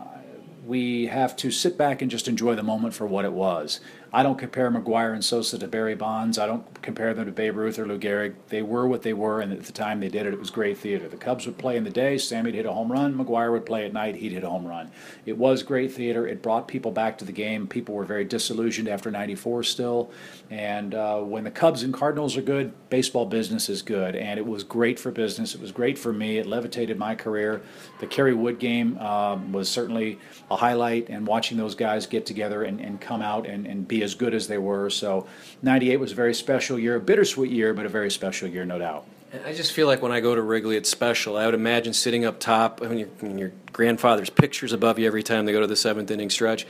we 0.67 1.07
have 1.07 1.35
to 1.37 1.51
sit 1.51 1.79
back 1.79 2.03
and 2.03 2.11
just 2.11 2.29
enjoy 2.29 2.55
the 2.55 2.63
moment 2.63 2.93
for 2.93 3.07
what 3.07 3.25
it 3.25 3.33
was. 3.33 3.81
I 4.15 4.23
don't 4.23 4.39
compare 4.39 4.71
McGwire 4.71 5.15
and 5.15 5.25
Sosa 5.25 5.59
to 5.59 5.67
Barry 5.67 5.95
Bonds. 5.95 6.39
I 6.39 6.47
don't 6.47 6.83
compare 6.83 7.15
them 7.15 7.25
to 7.25 7.33
Babe 7.33 7.57
Ruth 7.57 7.79
or 7.79 7.87
Lou 7.87 7.99
Gehrig. 7.99 8.35
They 8.49 8.61
were 8.61 8.87
what 8.87 9.03
they 9.03 9.15
were, 9.15 9.41
and 9.41 9.53
at 9.53 9.65
the 9.65 9.73
time 9.73 10.01
they 10.01 10.11
did 10.11 10.27
it, 10.27 10.35
it 10.35 10.39
was 10.39 10.51
great 10.51 10.77
theater. 10.77 11.09
The 11.09 11.17
Cubs 11.17 11.47
would 11.47 11.57
play 11.57 11.79
in 11.79 11.85
the 11.85 11.91
day, 11.91 12.19
Sammy'd 12.19 12.55
hit 12.55 12.67
a 12.67 12.73
home 12.73 12.93
run, 12.93 13.15
McGwire 13.15 13.51
would 13.53 13.65
play 13.65 13.87
at 13.87 13.95
night, 13.95 14.17
he'd 14.17 14.33
hit 14.33 14.45
a 14.45 14.51
home 14.51 14.67
run. 14.67 14.91
It 15.25 15.39
was 15.39 15.63
great 15.63 15.93
theater. 15.93 16.27
It 16.27 16.43
brought 16.43 16.69
people 16.69 16.91
back 16.91 17.17
to 17.19 17.25
the 17.25 17.33
game. 17.33 17.67
People 17.67 17.95
were 17.95 18.05
very 18.05 18.25
disillusioned 18.25 18.89
after 18.89 19.11
94 19.11 19.63
still. 19.63 20.11
And 20.51 20.95
uh, 20.95 21.21
when 21.21 21.45
the 21.45 21.51
Cubs 21.51 21.83
and 21.83 21.95
Cardinals 21.95 22.37
are 22.37 22.43
good, 22.43 22.73
baseball 22.91 23.25
business 23.25 23.71
is 23.71 23.81
good. 23.81 24.15
And 24.15 24.39
it 24.39 24.47
was 24.47 24.63
great 24.63 24.99
for 24.99 25.11
business. 25.11 25.55
It 25.55 25.61
was 25.63 25.73
great 25.73 25.99
for 25.99 26.13
me. 26.13 26.37
It 26.37 26.47
levitated 26.47 26.99
my 26.99 27.15
career. 27.15 27.63
The 28.01 28.07
Kerry 28.07 28.35
Wood 28.35 28.59
game 28.59 28.99
um, 28.99 29.53
was 29.53 29.71
certainly 29.71 30.19
a 30.51 30.57
highlight, 30.57 31.09
and 31.09 31.27
watching 31.27 31.57
those 31.57 31.75
guys 31.75 32.07
get 32.07 32.27
together 32.27 32.63
and, 32.63 32.79
and 32.81 33.01
come 33.01 33.23
out 33.23 33.47
and, 33.47 33.67
and 33.67 33.89
be 33.89 34.02
as 34.03 34.15
good 34.15 34.35
as 34.35 34.49
they 34.49 34.59
were. 34.59 34.91
So 34.91 35.27
98 35.63 35.97
was 35.99 36.13
a 36.13 36.15
very 36.15 36.35
special 36.35 36.79
year, 36.79 36.97
a 36.97 37.01
bittersweet 37.01 37.51
year, 37.51 37.75
but 37.75 37.87
a 37.87 37.89
very 37.89 38.11
special 38.11 38.49
year, 38.49 38.65
no 38.65 38.79
doubt. 38.79 39.07
I 39.47 39.55
just 39.55 39.73
feel 39.73 39.87
like 39.87 40.03
when 40.03 40.13
I 40.13 40.21
go 40.21 40.35
to 40.35 40.43
Wrigley, 40.43 40.77
it's 40.77 40.91
special. 40.91 41.39
I 41.39 41.47
would 41.47 41.55
imagine 41.55 41.95
sitting 41.95 42.27
up 42.27 42.39
top, 42.39 42.81
I 42.83 42.89
mean, 42.89 42.99
your, 42.99 43.31
your 43.39 43.53
grandfather's 43.73 44.29
pictures 44.29 44.75
above 44.75 44.99
you 44.99 45.07
every 45.07 45.23
time 45.23 45.47
they 45.47 45.53
go 45.53 45.61
to 45.61 45.67
the 45.67 45.77
seventh 45.77 46.11
inning 46.11 46.29
stretch. 46.29 46.67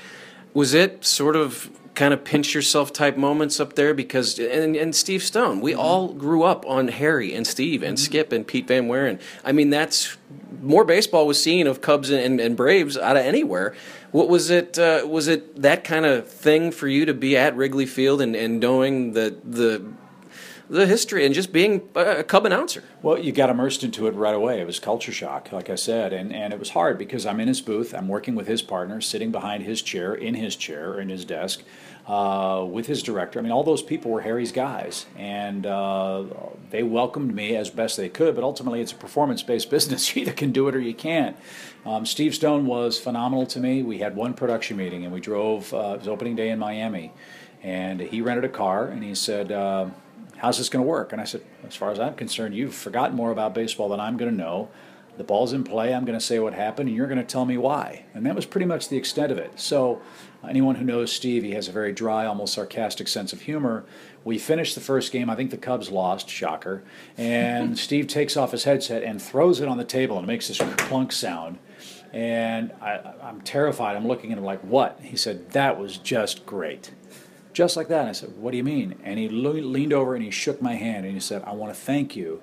Was 0.55 0.75
it 0.75 1.05
sort 1.05 1.37
of 1.37 1.71
kind 1.95 2.15
of 2.15 2.25
pinch 2.25 2.55
yourself 2.55 2.93
type 2.93 3.17
moments 3.17 3.61
up 3.61 3.75
there? 3.75 3.95
Because 3.95 4.39
and, 4.39 4.77
and 4.77 4.95
Steve 4.95 5.23
Stone, 5.23 5.61
we 5.61 5.73
mm-hmm. 5.73 5.81
all 5.81 6.09
grew 6.09 6.43
up 6.43 6.67
on 6.67 6.89
Harry 6.89 7.35
and 7.35 7.47
Steve 7.47 7.83
and 7.83 7.97
mm-hmm. 7.97 8.05
Skip 8.05 8.33
and 8.33 8.47
Pete 8.47 8.67
Van 8.67 8.89
Wieren. 8.89 9.21
I 9.45 9.53
mean, 9.53 9.71
that's 9.71 10.17
more 10.61 10.85
baseball 10.85 11.27
was 11.27 11.43
seen 11.43 11.67
of 11.67 11.81
Cubs 11.81 12.11
and, 12.11 12.41
and 12.41 12.57
Braves 12.57 12.97
out 12.97 13.17
of 13.17 13.25
anywhere. 13.25 13.75
What 14.13 14.29
was 14.29 14.51
it? 14.51 14.79
Uh, 14.79 15.07
was 15.07 15.27
it 15.27 15.63
that 15.63 15.85
kind 15.85 16.05
of 16.05 16.29
thing 16.29 16.71
for 16.71 16.87
you 16.87 17.07
to 17.07 17.15
be 17.15 17.37
at 17.37 17.57
Wrigley 17.57 17.87
Field 17.87 18.21
and, 18.21 18.37
and 18.37 18.61
knowing 18.61 19.15
the 19.15 19.37
the 19.43 19.83
the 20.73 20.87
history 20.87 21.27
and 21.27 21.35
just 21.35 21.53
being 21.53 21.87
a 21.95 22.25
Cub 22.25 22.47
announcer. 22.47 22.83
Well, 23.03 23.19
you 23.19 23.31
got 23.31 23.51
immersed 23.51 23.85
into 23.85 24.07
it 24.07 24.15
right 24.15 24.35
away. 24.35 24.59
It 24.59 24.67
was 24.67 24.81
culture 24.81 25.13
shock, 25.13 25.53
like 25.53 25.69
I 25.69 25.75
said, 25.75 26.15
and, 26.15 26.35
and 26.35 26.55
it 26.55 26.59
was 26.59 26.71
hard 26.71 26.97
because 26.97 27.27
I'm 27.27 27.41
in 27.41 27.49
his 27.49 27.61
booth, 27.61 27.93
I'm 27.95 28.09
working 28.09 28.35
with 28.35 28.47
his 28.47 28.63
partner, 28.63 29.03
sitting 29.03 29.31
behind 29.31 29.65
his 29.65 29.83
chair, 29.83 30.15
in 30.15 30.35
his 30.35 30.57
chair, 30.57 30.99
in 30.99 31.11
his 31.11 31.27
desk, 31.27 31.63
uh, 32.07 32.67
with 32.67 32.87
his 32.87 33.03
director. 33.03 33.39
I 33.39 33.43
mean, 33.43 33.53
all 33.53 33.65
those 33.65 33.83
people 33.83 34.11
were 34.11 34.23
Harry's 34.23 34.51
guys, 34.51 35.05
and 35.15 35.67
uh, 35.67 36.25
they 36.71 36.83
welcomed 36.83 37.35
me 37.35 37.55
as 37.55 37.69
best 37.69 37.99
they 37.99 38.09
could. 38.09 38.35
But 38.35 38.43
ultimately, 38.43 38.81
it's 38.81 38.93
a 38.93 38.97
performance-based 38.97 39.69
business. 39.71 40.17
You 40.17 40.23
either 40.23 40.33
can 40.33 40.53
do 40.53 40.69
it 40.69 40.75
or 40.75 40.81
you 40.81 40.95
can't. 40.95 41.37
Um, 41.85 42.07
Steve 42.07 42.35
Stone 42.35 42.65
was 42.65 42.99
phenomenal 42.99 43.45
to 43.47 43.61
me. 43.61 43.83
We 43.83 43.99
had 43.99 44.17
one 44.17 44.33
production 44.33 44.79
meeting, 44.79 45.05
and 45.05 45.13
we 45.13 45.21
drove. 45.21 45.75
Uh, 45.75 45.93
it 45.97 45.99
was 45.99 46.09
opening 46.09 46.35
day 46.35 46.49
in 46.49 46.59
Miami, 46.59 47.13
and 47.63 48.01
he 48.01 48.23
rented 48.23 48.45
a 48.45 48.49
car, 48.49 48.87
and 48.87 49.05
he 49.05 49.15
said 49.15 49.53
uh, 49.53 49.91
how's 50.43 50.59
this 50.59 50.69
going 50.69 50.85
to 50.85 50.89
work? 50.89 51.13
And 51.13 51.21
I 51.21 51.25
said, 51.25 51.41
as 51.65 51.77
far 51.77 51.93
as 51.93 52.01
I'm 52.01 52.15
concerned, 52.15 52.57
you've 52.57 52.75
forgotten 52.75 53.17
more 53.17 53.31
about 53.31 53.55
baseball 53.55 53.89
than 53.89 54.01
I'm 54.01 54.17
going 54.17 54.31
to 54.31 54.37
know. 54.37 54.69
The 55.17 55.23
ball's 55.23 55.53
in 55.53 55.63
play. 55.63 55.95
I'm 55.95 56.05
going 56.05 56.19
to 56.19 56.25
say 56.25 56.41
what 56.41 56.53
happened, 56.53 56.89
and 56.89 56.97
you're 56.97 57.07
going 57.07 57.19
to 57.19 57.25
tell 57.25 57.45
me 57.45 57.57
why. 57.57 58.07
And 58.13 58.27
that 58.27 58.35
was 58.35 58.45
pretty 58.45 58.67
much 58.67 58.89
the 58.89 58.97
extent 58.97 59.31
of 59.31 59.39
it. 59.39 59.61
So, 59.61 60.01
anyone 60.49 60.77
who 60.77 60.85
knows 60.85 61.13
Steve, 61.13 61.45
he 61.45 61.53
has 61.53 61.69
a 61.69 61.73
very 61.73 61.93
dry, 61.93 62.27
almost 62.27 62.55
sarcastic 62.55 63.07
sense 63.07 63.33
of 63.33 63.43
humor. 63.43 63.85
We 64.25 64.37
finished 64.37 64.75
the 64.75 64.81
first 64.81 65.13
game. 65.13 65.31
I 65.31 65.37
think 65.37 65.53
the 65.53 65.59
Cubs 65.59 65.91
lost, 65.93 66.29
shocker. 66.29 66.83
And 67.17 67.79
Steve 67.87 68.09
takes 68.09 68.37
off 68.37 68.51
his 68.51 68.65
headset 68.65 69.05
and 69.05 69.23
throws 69.23 69.61
it 69.61 69.69
on 69.69 69.79
the 69.79 69.85
table 69.85 70.17
and 70.17 70.25
it 70.25 70.29
makes 70.29 70.49
this 70.49 70.59
clunk 70.59 71.13
sound. 71.13 71.59
And 72.13 72.73
I, 72.81 73.13
I'm 73.23 73.43
terrified. 73.43 73.97
I'm 73.97 74.09
looking 74.09 74.33
at 74.33 74.39
him 74.39 74.45
like, 74.45 74.63
what? 74.63 74.99
He 75.03 75.17
said, 75.17 75.51
that 75.53 75.79
was 75.79 75.99
just 75.99 76.47
great 76.47 76.91
just 77.53 77.77
like 77.77 77.89
that. 77.89 78.01
And 78.01 78.09
I 78.09 78.13
said, 78.13 78.37
What 78.37 78.51
do 78.51 78.57
you 78.57 78.65
mean? 78.65 78.97
And 79.05 79.19
he 79.19 79.29
leaned 79.29 79.93
over 79.93 80.15
and 80.15 80.25
he 80.25 80.31
shook 80.31 80.63
my 80.63 80.75
hand 80.75 81.05
and 81.05 81.15
he 81.15 81.21
said, 81.21 81.43
I 81.45 81.53
want 81.53 81.75
to 81.75 81.79
thank 81.79 82.17
you 82.17 82.43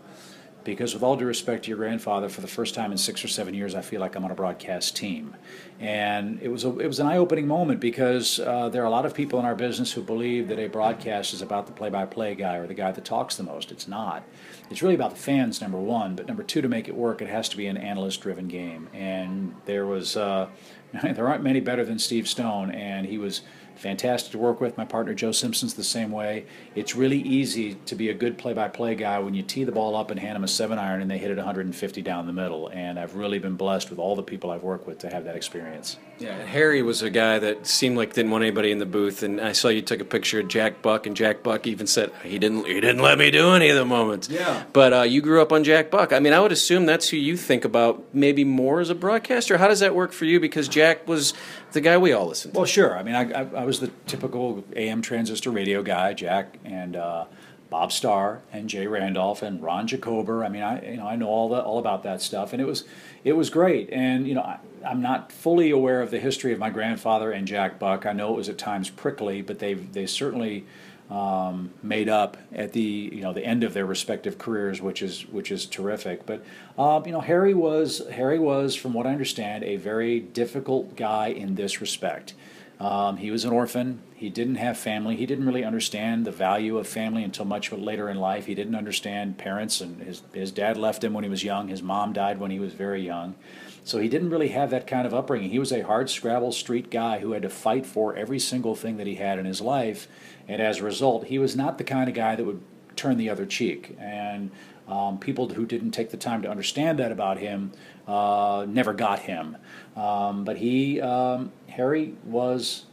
because, 0.63 0.93
with 0.93 1.03
all 1.03 1.15
due 1.15 1.25
respect 1.25 1.63
to 1.63 1.69
your 1.69 1.77
grandfather, 1.77 2.27
for 2.29 2.41
the 2.41 2.47
first 2.47 2.75
time 2.75 2.91
in 2.91 2.97
six 2.97 3.23
or 3.23 3.27
seven 3.27 3.53
years, 3.53 3.75
I 3.75 3.81
feel 3.81 4.01
like 4.01 4.15
I'm 4.15 4.25
on 4.25 4.31
a 4.31 4.35
broadcast 4.35 4.95
team. 4.95 5.35
And 5.79 6.39
it 6.41 6.49
was, 6.49 6.65
a, 6.65 6.77
it 6.79 6.87
was 6.87 6.99
an 6.99 7.07
eye 7.07 7.17
opening 7.17 7.47
moment 7.47 7.79
because 7.79 8.39
uh, 8.39 8.69
there 8.69 8.83
are 8.83 8.85
a 8.85 8.89
lot 8.89 9.05
of 9.05 9.13
people 9.13 9.39
in 9.39 9.45
our 9.45 9.55
business 9.55 9.93
who 9.93 10.01
believe 10.01 10.49
that 10.49 10.59
a 10.59 10.67
broadcast 10.67 11.33
is 11.33 11.41
about 11.41 11.65
the 11.65 11.71
play 11.71 11.89
by 11.89 12.05
play 12.05 12.35
guy 12.35 12.57
or 12.57 12.67
the 12.67 12.73
guy 12.73 12.91
that 12.91 13.05
talks 13.05 13.35
the 13.35 13.43
most. 13.43 13.71
It's 13.71 13.87
not. 13.87 14.23
It's 14.69 14.81
really 14.81 14.95
about 14.95 15.11
the 15.11 15.21
fans, 15.21 15.61
number 15.61 15.79
one. 15.79 16.15
But 16.15 16.27
number 16.27 16.43
two, 16.43 16.61
to 16.61 16.67
make 16.67 16.87
it 16.87 16.95
work, 16.95 17.21
it 17.21 17.29
has 17.29 17.47
to 17.49 17.57
be 17.57 17.67
an 17.67 17.77
analyst 17.77 18.21
driven 18.21 18.47
game. 18.47 18.89
And 18.93 19.55
there 19.65 19.85
was. 19.85 20.17
Uh, 20.17 20.49
there 21.03 21.27
aren't 21.27 21.43
many 21.43 21.59
better 21.59 21.85
than 21.85 21.99
Steve 21.99 22.27
Stone, 22.27 22.71
and 22.71 23.05
he 23.05 23.19
was 23.19 23.41
fantastic 23.79 24.33
to 24.33 24.37
work 24.37 24.59
with. 24.59 24.77
My 24.77 24.85
partner 24.85 25.13
Joe 25.13 25.31
Simpson's 25.31 25.73
the 25.73 25.83
same 25.83 26.11
way. 26.11 26.45
It's 26.75 26.95
really 26.95 27.19
easy 27.19 27.75
to 27.85 27.95
be 27.95 28.09
a 28.09 28.13
good 28.13 28.37
play-by-play 28.37 28.95
guy 28.95 29.19
when 29.19 29.33
you 29.33 29.41
tee 29.41 29.63
the 29.63 29.71
ball 29.71 29.95
up 29.95 30.11
and 30.11 30.19
hand 30.19 30.35
them 30.35 30.43
a 30.43 30.47
seven 30.47 30.77
iron 30.77 31.01
and 31.01 31.09
they 31.09 31.17
hit 31.17 31.31
it 31.31 31.37
150 31.37 32.01
down 32.01 32.27
the 32.27 32.33
middle. 32.33 32.67
And 32.67 32.99
I've 32.99 33.15
really 33.15 33.39
been 33.39 33.55
blessed 33.55 33.89
with 33.89 33.99
all 33.99 34.15
the 34.15 34.23
people 34.23 34.51
I've 34.51 34.63
worked 34.63 34.85
with 34.85 34.99
to 34.99 35.09
have 35.09 35.23
that 35.23 35.35
experience. 35.35 35.97
Yeah, 36.19 36.43
Harry 36.45 36.81
was 36.81 37.01
a 37.01 37.09
guy 37.09 37.39
that 37.39 37.65
seemed 37.65 37.95
like 37.97 38.13
didn't 38.13 38.31
want 38.31 38.43
anybody 38.43 38.71
in 38.71 38.79
the 38.79 38.85
booth, 38.85 39.23
and 39.23 39.39
I 39.39 39.53
saw 39.53 39.69
you 39.69 39.81
took 39.81 40.01
a 40.01 40.05
picture 40.05 40.41
of 40.41 40.49
Jack 40.49 40.81
Buck, 40.81 41.07
and 41.07 41.15
Jack 41.15 41.43
Buck 41.43 41.65
even 41.65 41.87
said 41.87 42.11
he 42.23 42.37
didn't 42.37 42.65
he 42.65 42.75
didn't 42.75 43.01
let 43.01 43.17
me 43.17 43.31
do 43.31 43.51
any 43.51 43.69
of 43.69 43.77
the 43.77 43.85
moments. 43.85 44.29
Yeah. 44.29 44.63
But 44.73 44.93
uh, 44.93 45.01
you 45.03 45.21
grew 45.21 45.41
up 45.41 45.51
on 45.51 45.63
Jack 45.63 45.89
Buck. 45.89 46.11
I 46.11 46.19
mean, 46.19 46.33
I 46.33 46.39
would 46.39 46.51
assume 46.51 46.85
that's 46.85 47.09
who 47.09 47.17
you 47.17 47.37
think 47.37 47.63
about 47.63 48.03
maybe 48.13 48.43
more 48.43 48.81
as 48.81 48.89
a 48.89 48.95
broadcaster. 48.95 49.57
How 49.57 49.67
does 49.67 49.79
that 49.79 49.95
work 49.95 50.11
for 50.11 50.25
you? 50.25 50.39
Because 50.39 50.67
Jack 50.67 51.07
was 51.07 51.33
the 51.71 51.81
guy 51.81 51.97
we 51.97 52.11
all 52.11 52.27
listened 52.27 52.53
to. 52.53 52.59
Well, 52.59 52.65
sure. 52.65 52.97
I 52.97 53.03
mean, 53.03 53.15
I, 53.15 53.31
I, 53.31 53.61
I 53.61 53.63
was 53.65 53.79
the 53.79 53.91
typical 54.05 54.63
AM 54.75 55.01
transistor 55.01 55.51
radio 55.51 55.81
guy, 55.83 56.13
Jack, 56.13 56.57
and. 56.65 56.95
Uh, 56.95 57.25
Bob 57.69 57.91
Starr 57.91 58.41
and 58.51 58.69
Jay 58.69 58.87
Randolph 58.87 59.41
and 59.41 59.61
Ron 59.61 59.87
Jacober. 59.87 60.45
I 60.45 60.49
mean, 60.49 60.63
I 60.63 60.91
you 60.91 60.97
know 60.97 61.07
I 61.07 61.15
know 61.15 61.27
all 61.27 61.49
the 61.49 61.61
all 61.61 61.77
about 61.77 62.03
that 62.03 62.21
stuff, 62.21 62.53
and 62.53 62.61
it 62.61 62.65
was 62.65 62.83
it 63.23 63.33
was 63.33 63.49
great. 63.49 63.89
And 63.91 64.27
you 64.27 64.33
know, 64.33 64.41
I, 64.41 64.59
am 64.83 65.01
not 65.01 65.31
fully 65.31 65.69
aware 65.69 66.01
of 66.01 66.11
the 66.11 66.19
history 66.19 66.51
of 66.51 66.59
my 66.59 66.69
grandfather 66.69 67.31
and 67.31 67.47
Jack 67.47 67.79
Buck. 67.79 68.05
I 68.05 68.13
know 68.13 68.33
it 68.33 68.37
was 68.37 68.49
at 68.49 68.57
times 68.57 68.89
prickly, 68.89 69.41
but 69.41 69.59
they 69.59 69.75
they 69.75 70.05
certainly 70.05 70.65
um, 71.09 71.71
made 71.81 72.07
up 72.07 72.37
at 72.53 72.73
the 72.73 72.81
you 72.81 73.21
know 73.21 73.33
the 73.33 73.45
end 73.45 73.63
of 73.63 73.73
their 73.73 73.85
respective 73.85 74.37
careers, 74.37 74.81
which 74.81 75.01
is 75.01 75.27
which 75.27 75.51
is 75.51 75.65
terrific. 75.65 76.25
But 76.25 76.43
uh, 76.77 77.01
you 77.05 77.11
know, 77.11 77.21
Harry 77.21 77.53
was 77.53 78.01
Harry 78.11 78.39
was, 78.39 78.75
from 78.75 78.93
what 78.93 79.07
I 79.07 79.11
understand, 79.11 79.63
a 79.63 79.77
very 79.77 80.19
difficult 80.19 80.95
guy 80.95 81.27
in 81.27 81.55
this 81.55 81.81
respect. 81.81 82.33
Um, 82.79 83.17
he 83.17 83.29
was 83.29 83.43
an 83.43 83.51
orphan. 83.51 84.01
He 84.15 84.29
didn't 84.29 84.55
have 84.55 84.77
family. 84.77 85.17
He 85.17 85.25
didn't 85.25 85.45
really 85.45 85.65
understand 85.65 86.25
the 86.25 86.31
value 86.31 86.77
of 86.77 86.87
family 86.87 87.23
until 87.23 87.43
much 87.43 87.71
later 87.71 88.09
in 88.09 88.17
life. 88.17 88.45
He 88.45 88.55
didn't 88.55 88.75
understand 88.75 89.37
parents, 89.37 89.81
and 89.81 90.01
his, 90.01 90.21
his 90.33 90.51
dad 90.51 90.77
left 90.77 91.03
him 91.03 91.13
when 91.13 91.25
he 91.25 91.29
was 91.29 91.43
young. 91.43 91.67
His 91.67 91.83
mom 91.83 92.13
died 92.13 92.39
when 92.39 92.51
he 92.51 92.59
was 92.59 92.73
very 92.73 93.05
young. 93.05 93.35
So 93.83 93.97
he 93.97 94.07
didn't 94.07 94.29
really 94.29 94.49
have 94.49 94.69
that 94.69 94.87
kind 94.87 95.05
of 95.05 95.13
upbringing. 95.13 95.49
He 95.49 95.59
was 95.59 95.73
a 95.73 95.81
hard 95.81 96.09
scrabble 96.09 96.51
street 96.53 96.89
guy 96.89 97.19
who 97.19 97.33
had 97.33 97.41
to 97.41 97.49
fight 97.49 97.85
for 97.85 98.15
every 98.15 98.39
single 98.39 98.75
thing 98.75 98.97
that 98.97 99.07
he 99.07 99.15
had 99.15 99.39
in 99.39 99.45
his 99.45 99.61
life. 99.61 100.07
And 100.47 100.61
as 100.61 100.79
a 100.79 100.83
result, 100.83 101.25
he 101.25 101.39
was 101.39 101.55
not 101.55 101.77
the 101.77 101.83
kind 101.83 102.07
of 102.07 102.15
guy 102.15 102.35
that 102.35 102.45
would 102.45 102.61
turn 102.95 103.17
the 103.17 103.29
other 103.29 103.45
cheek. 103.45 103.95
And 103.99 104.51
um, 104.89 105.19
people 105.19 105.47
who 105.49 105.65
didn't 105.65 105.91
take 105.91 106.09
the 106.09 106.17
time 106.17 106.41
to 106.41 106.49
understand 106.49 106.99
that 106.99 107.11
about 107.11 107.37
him 107.37 107.71
uh, 108.07 108.65
never 108.67 108.93
got 108.93 109.19
him. 109.19 109.55
Um, 109.95 110.43
but 110.43 110.57
he, 110.57 110.99
um, 110.99 111.51
Harry, 111.67 112.15
was 112.23 112.85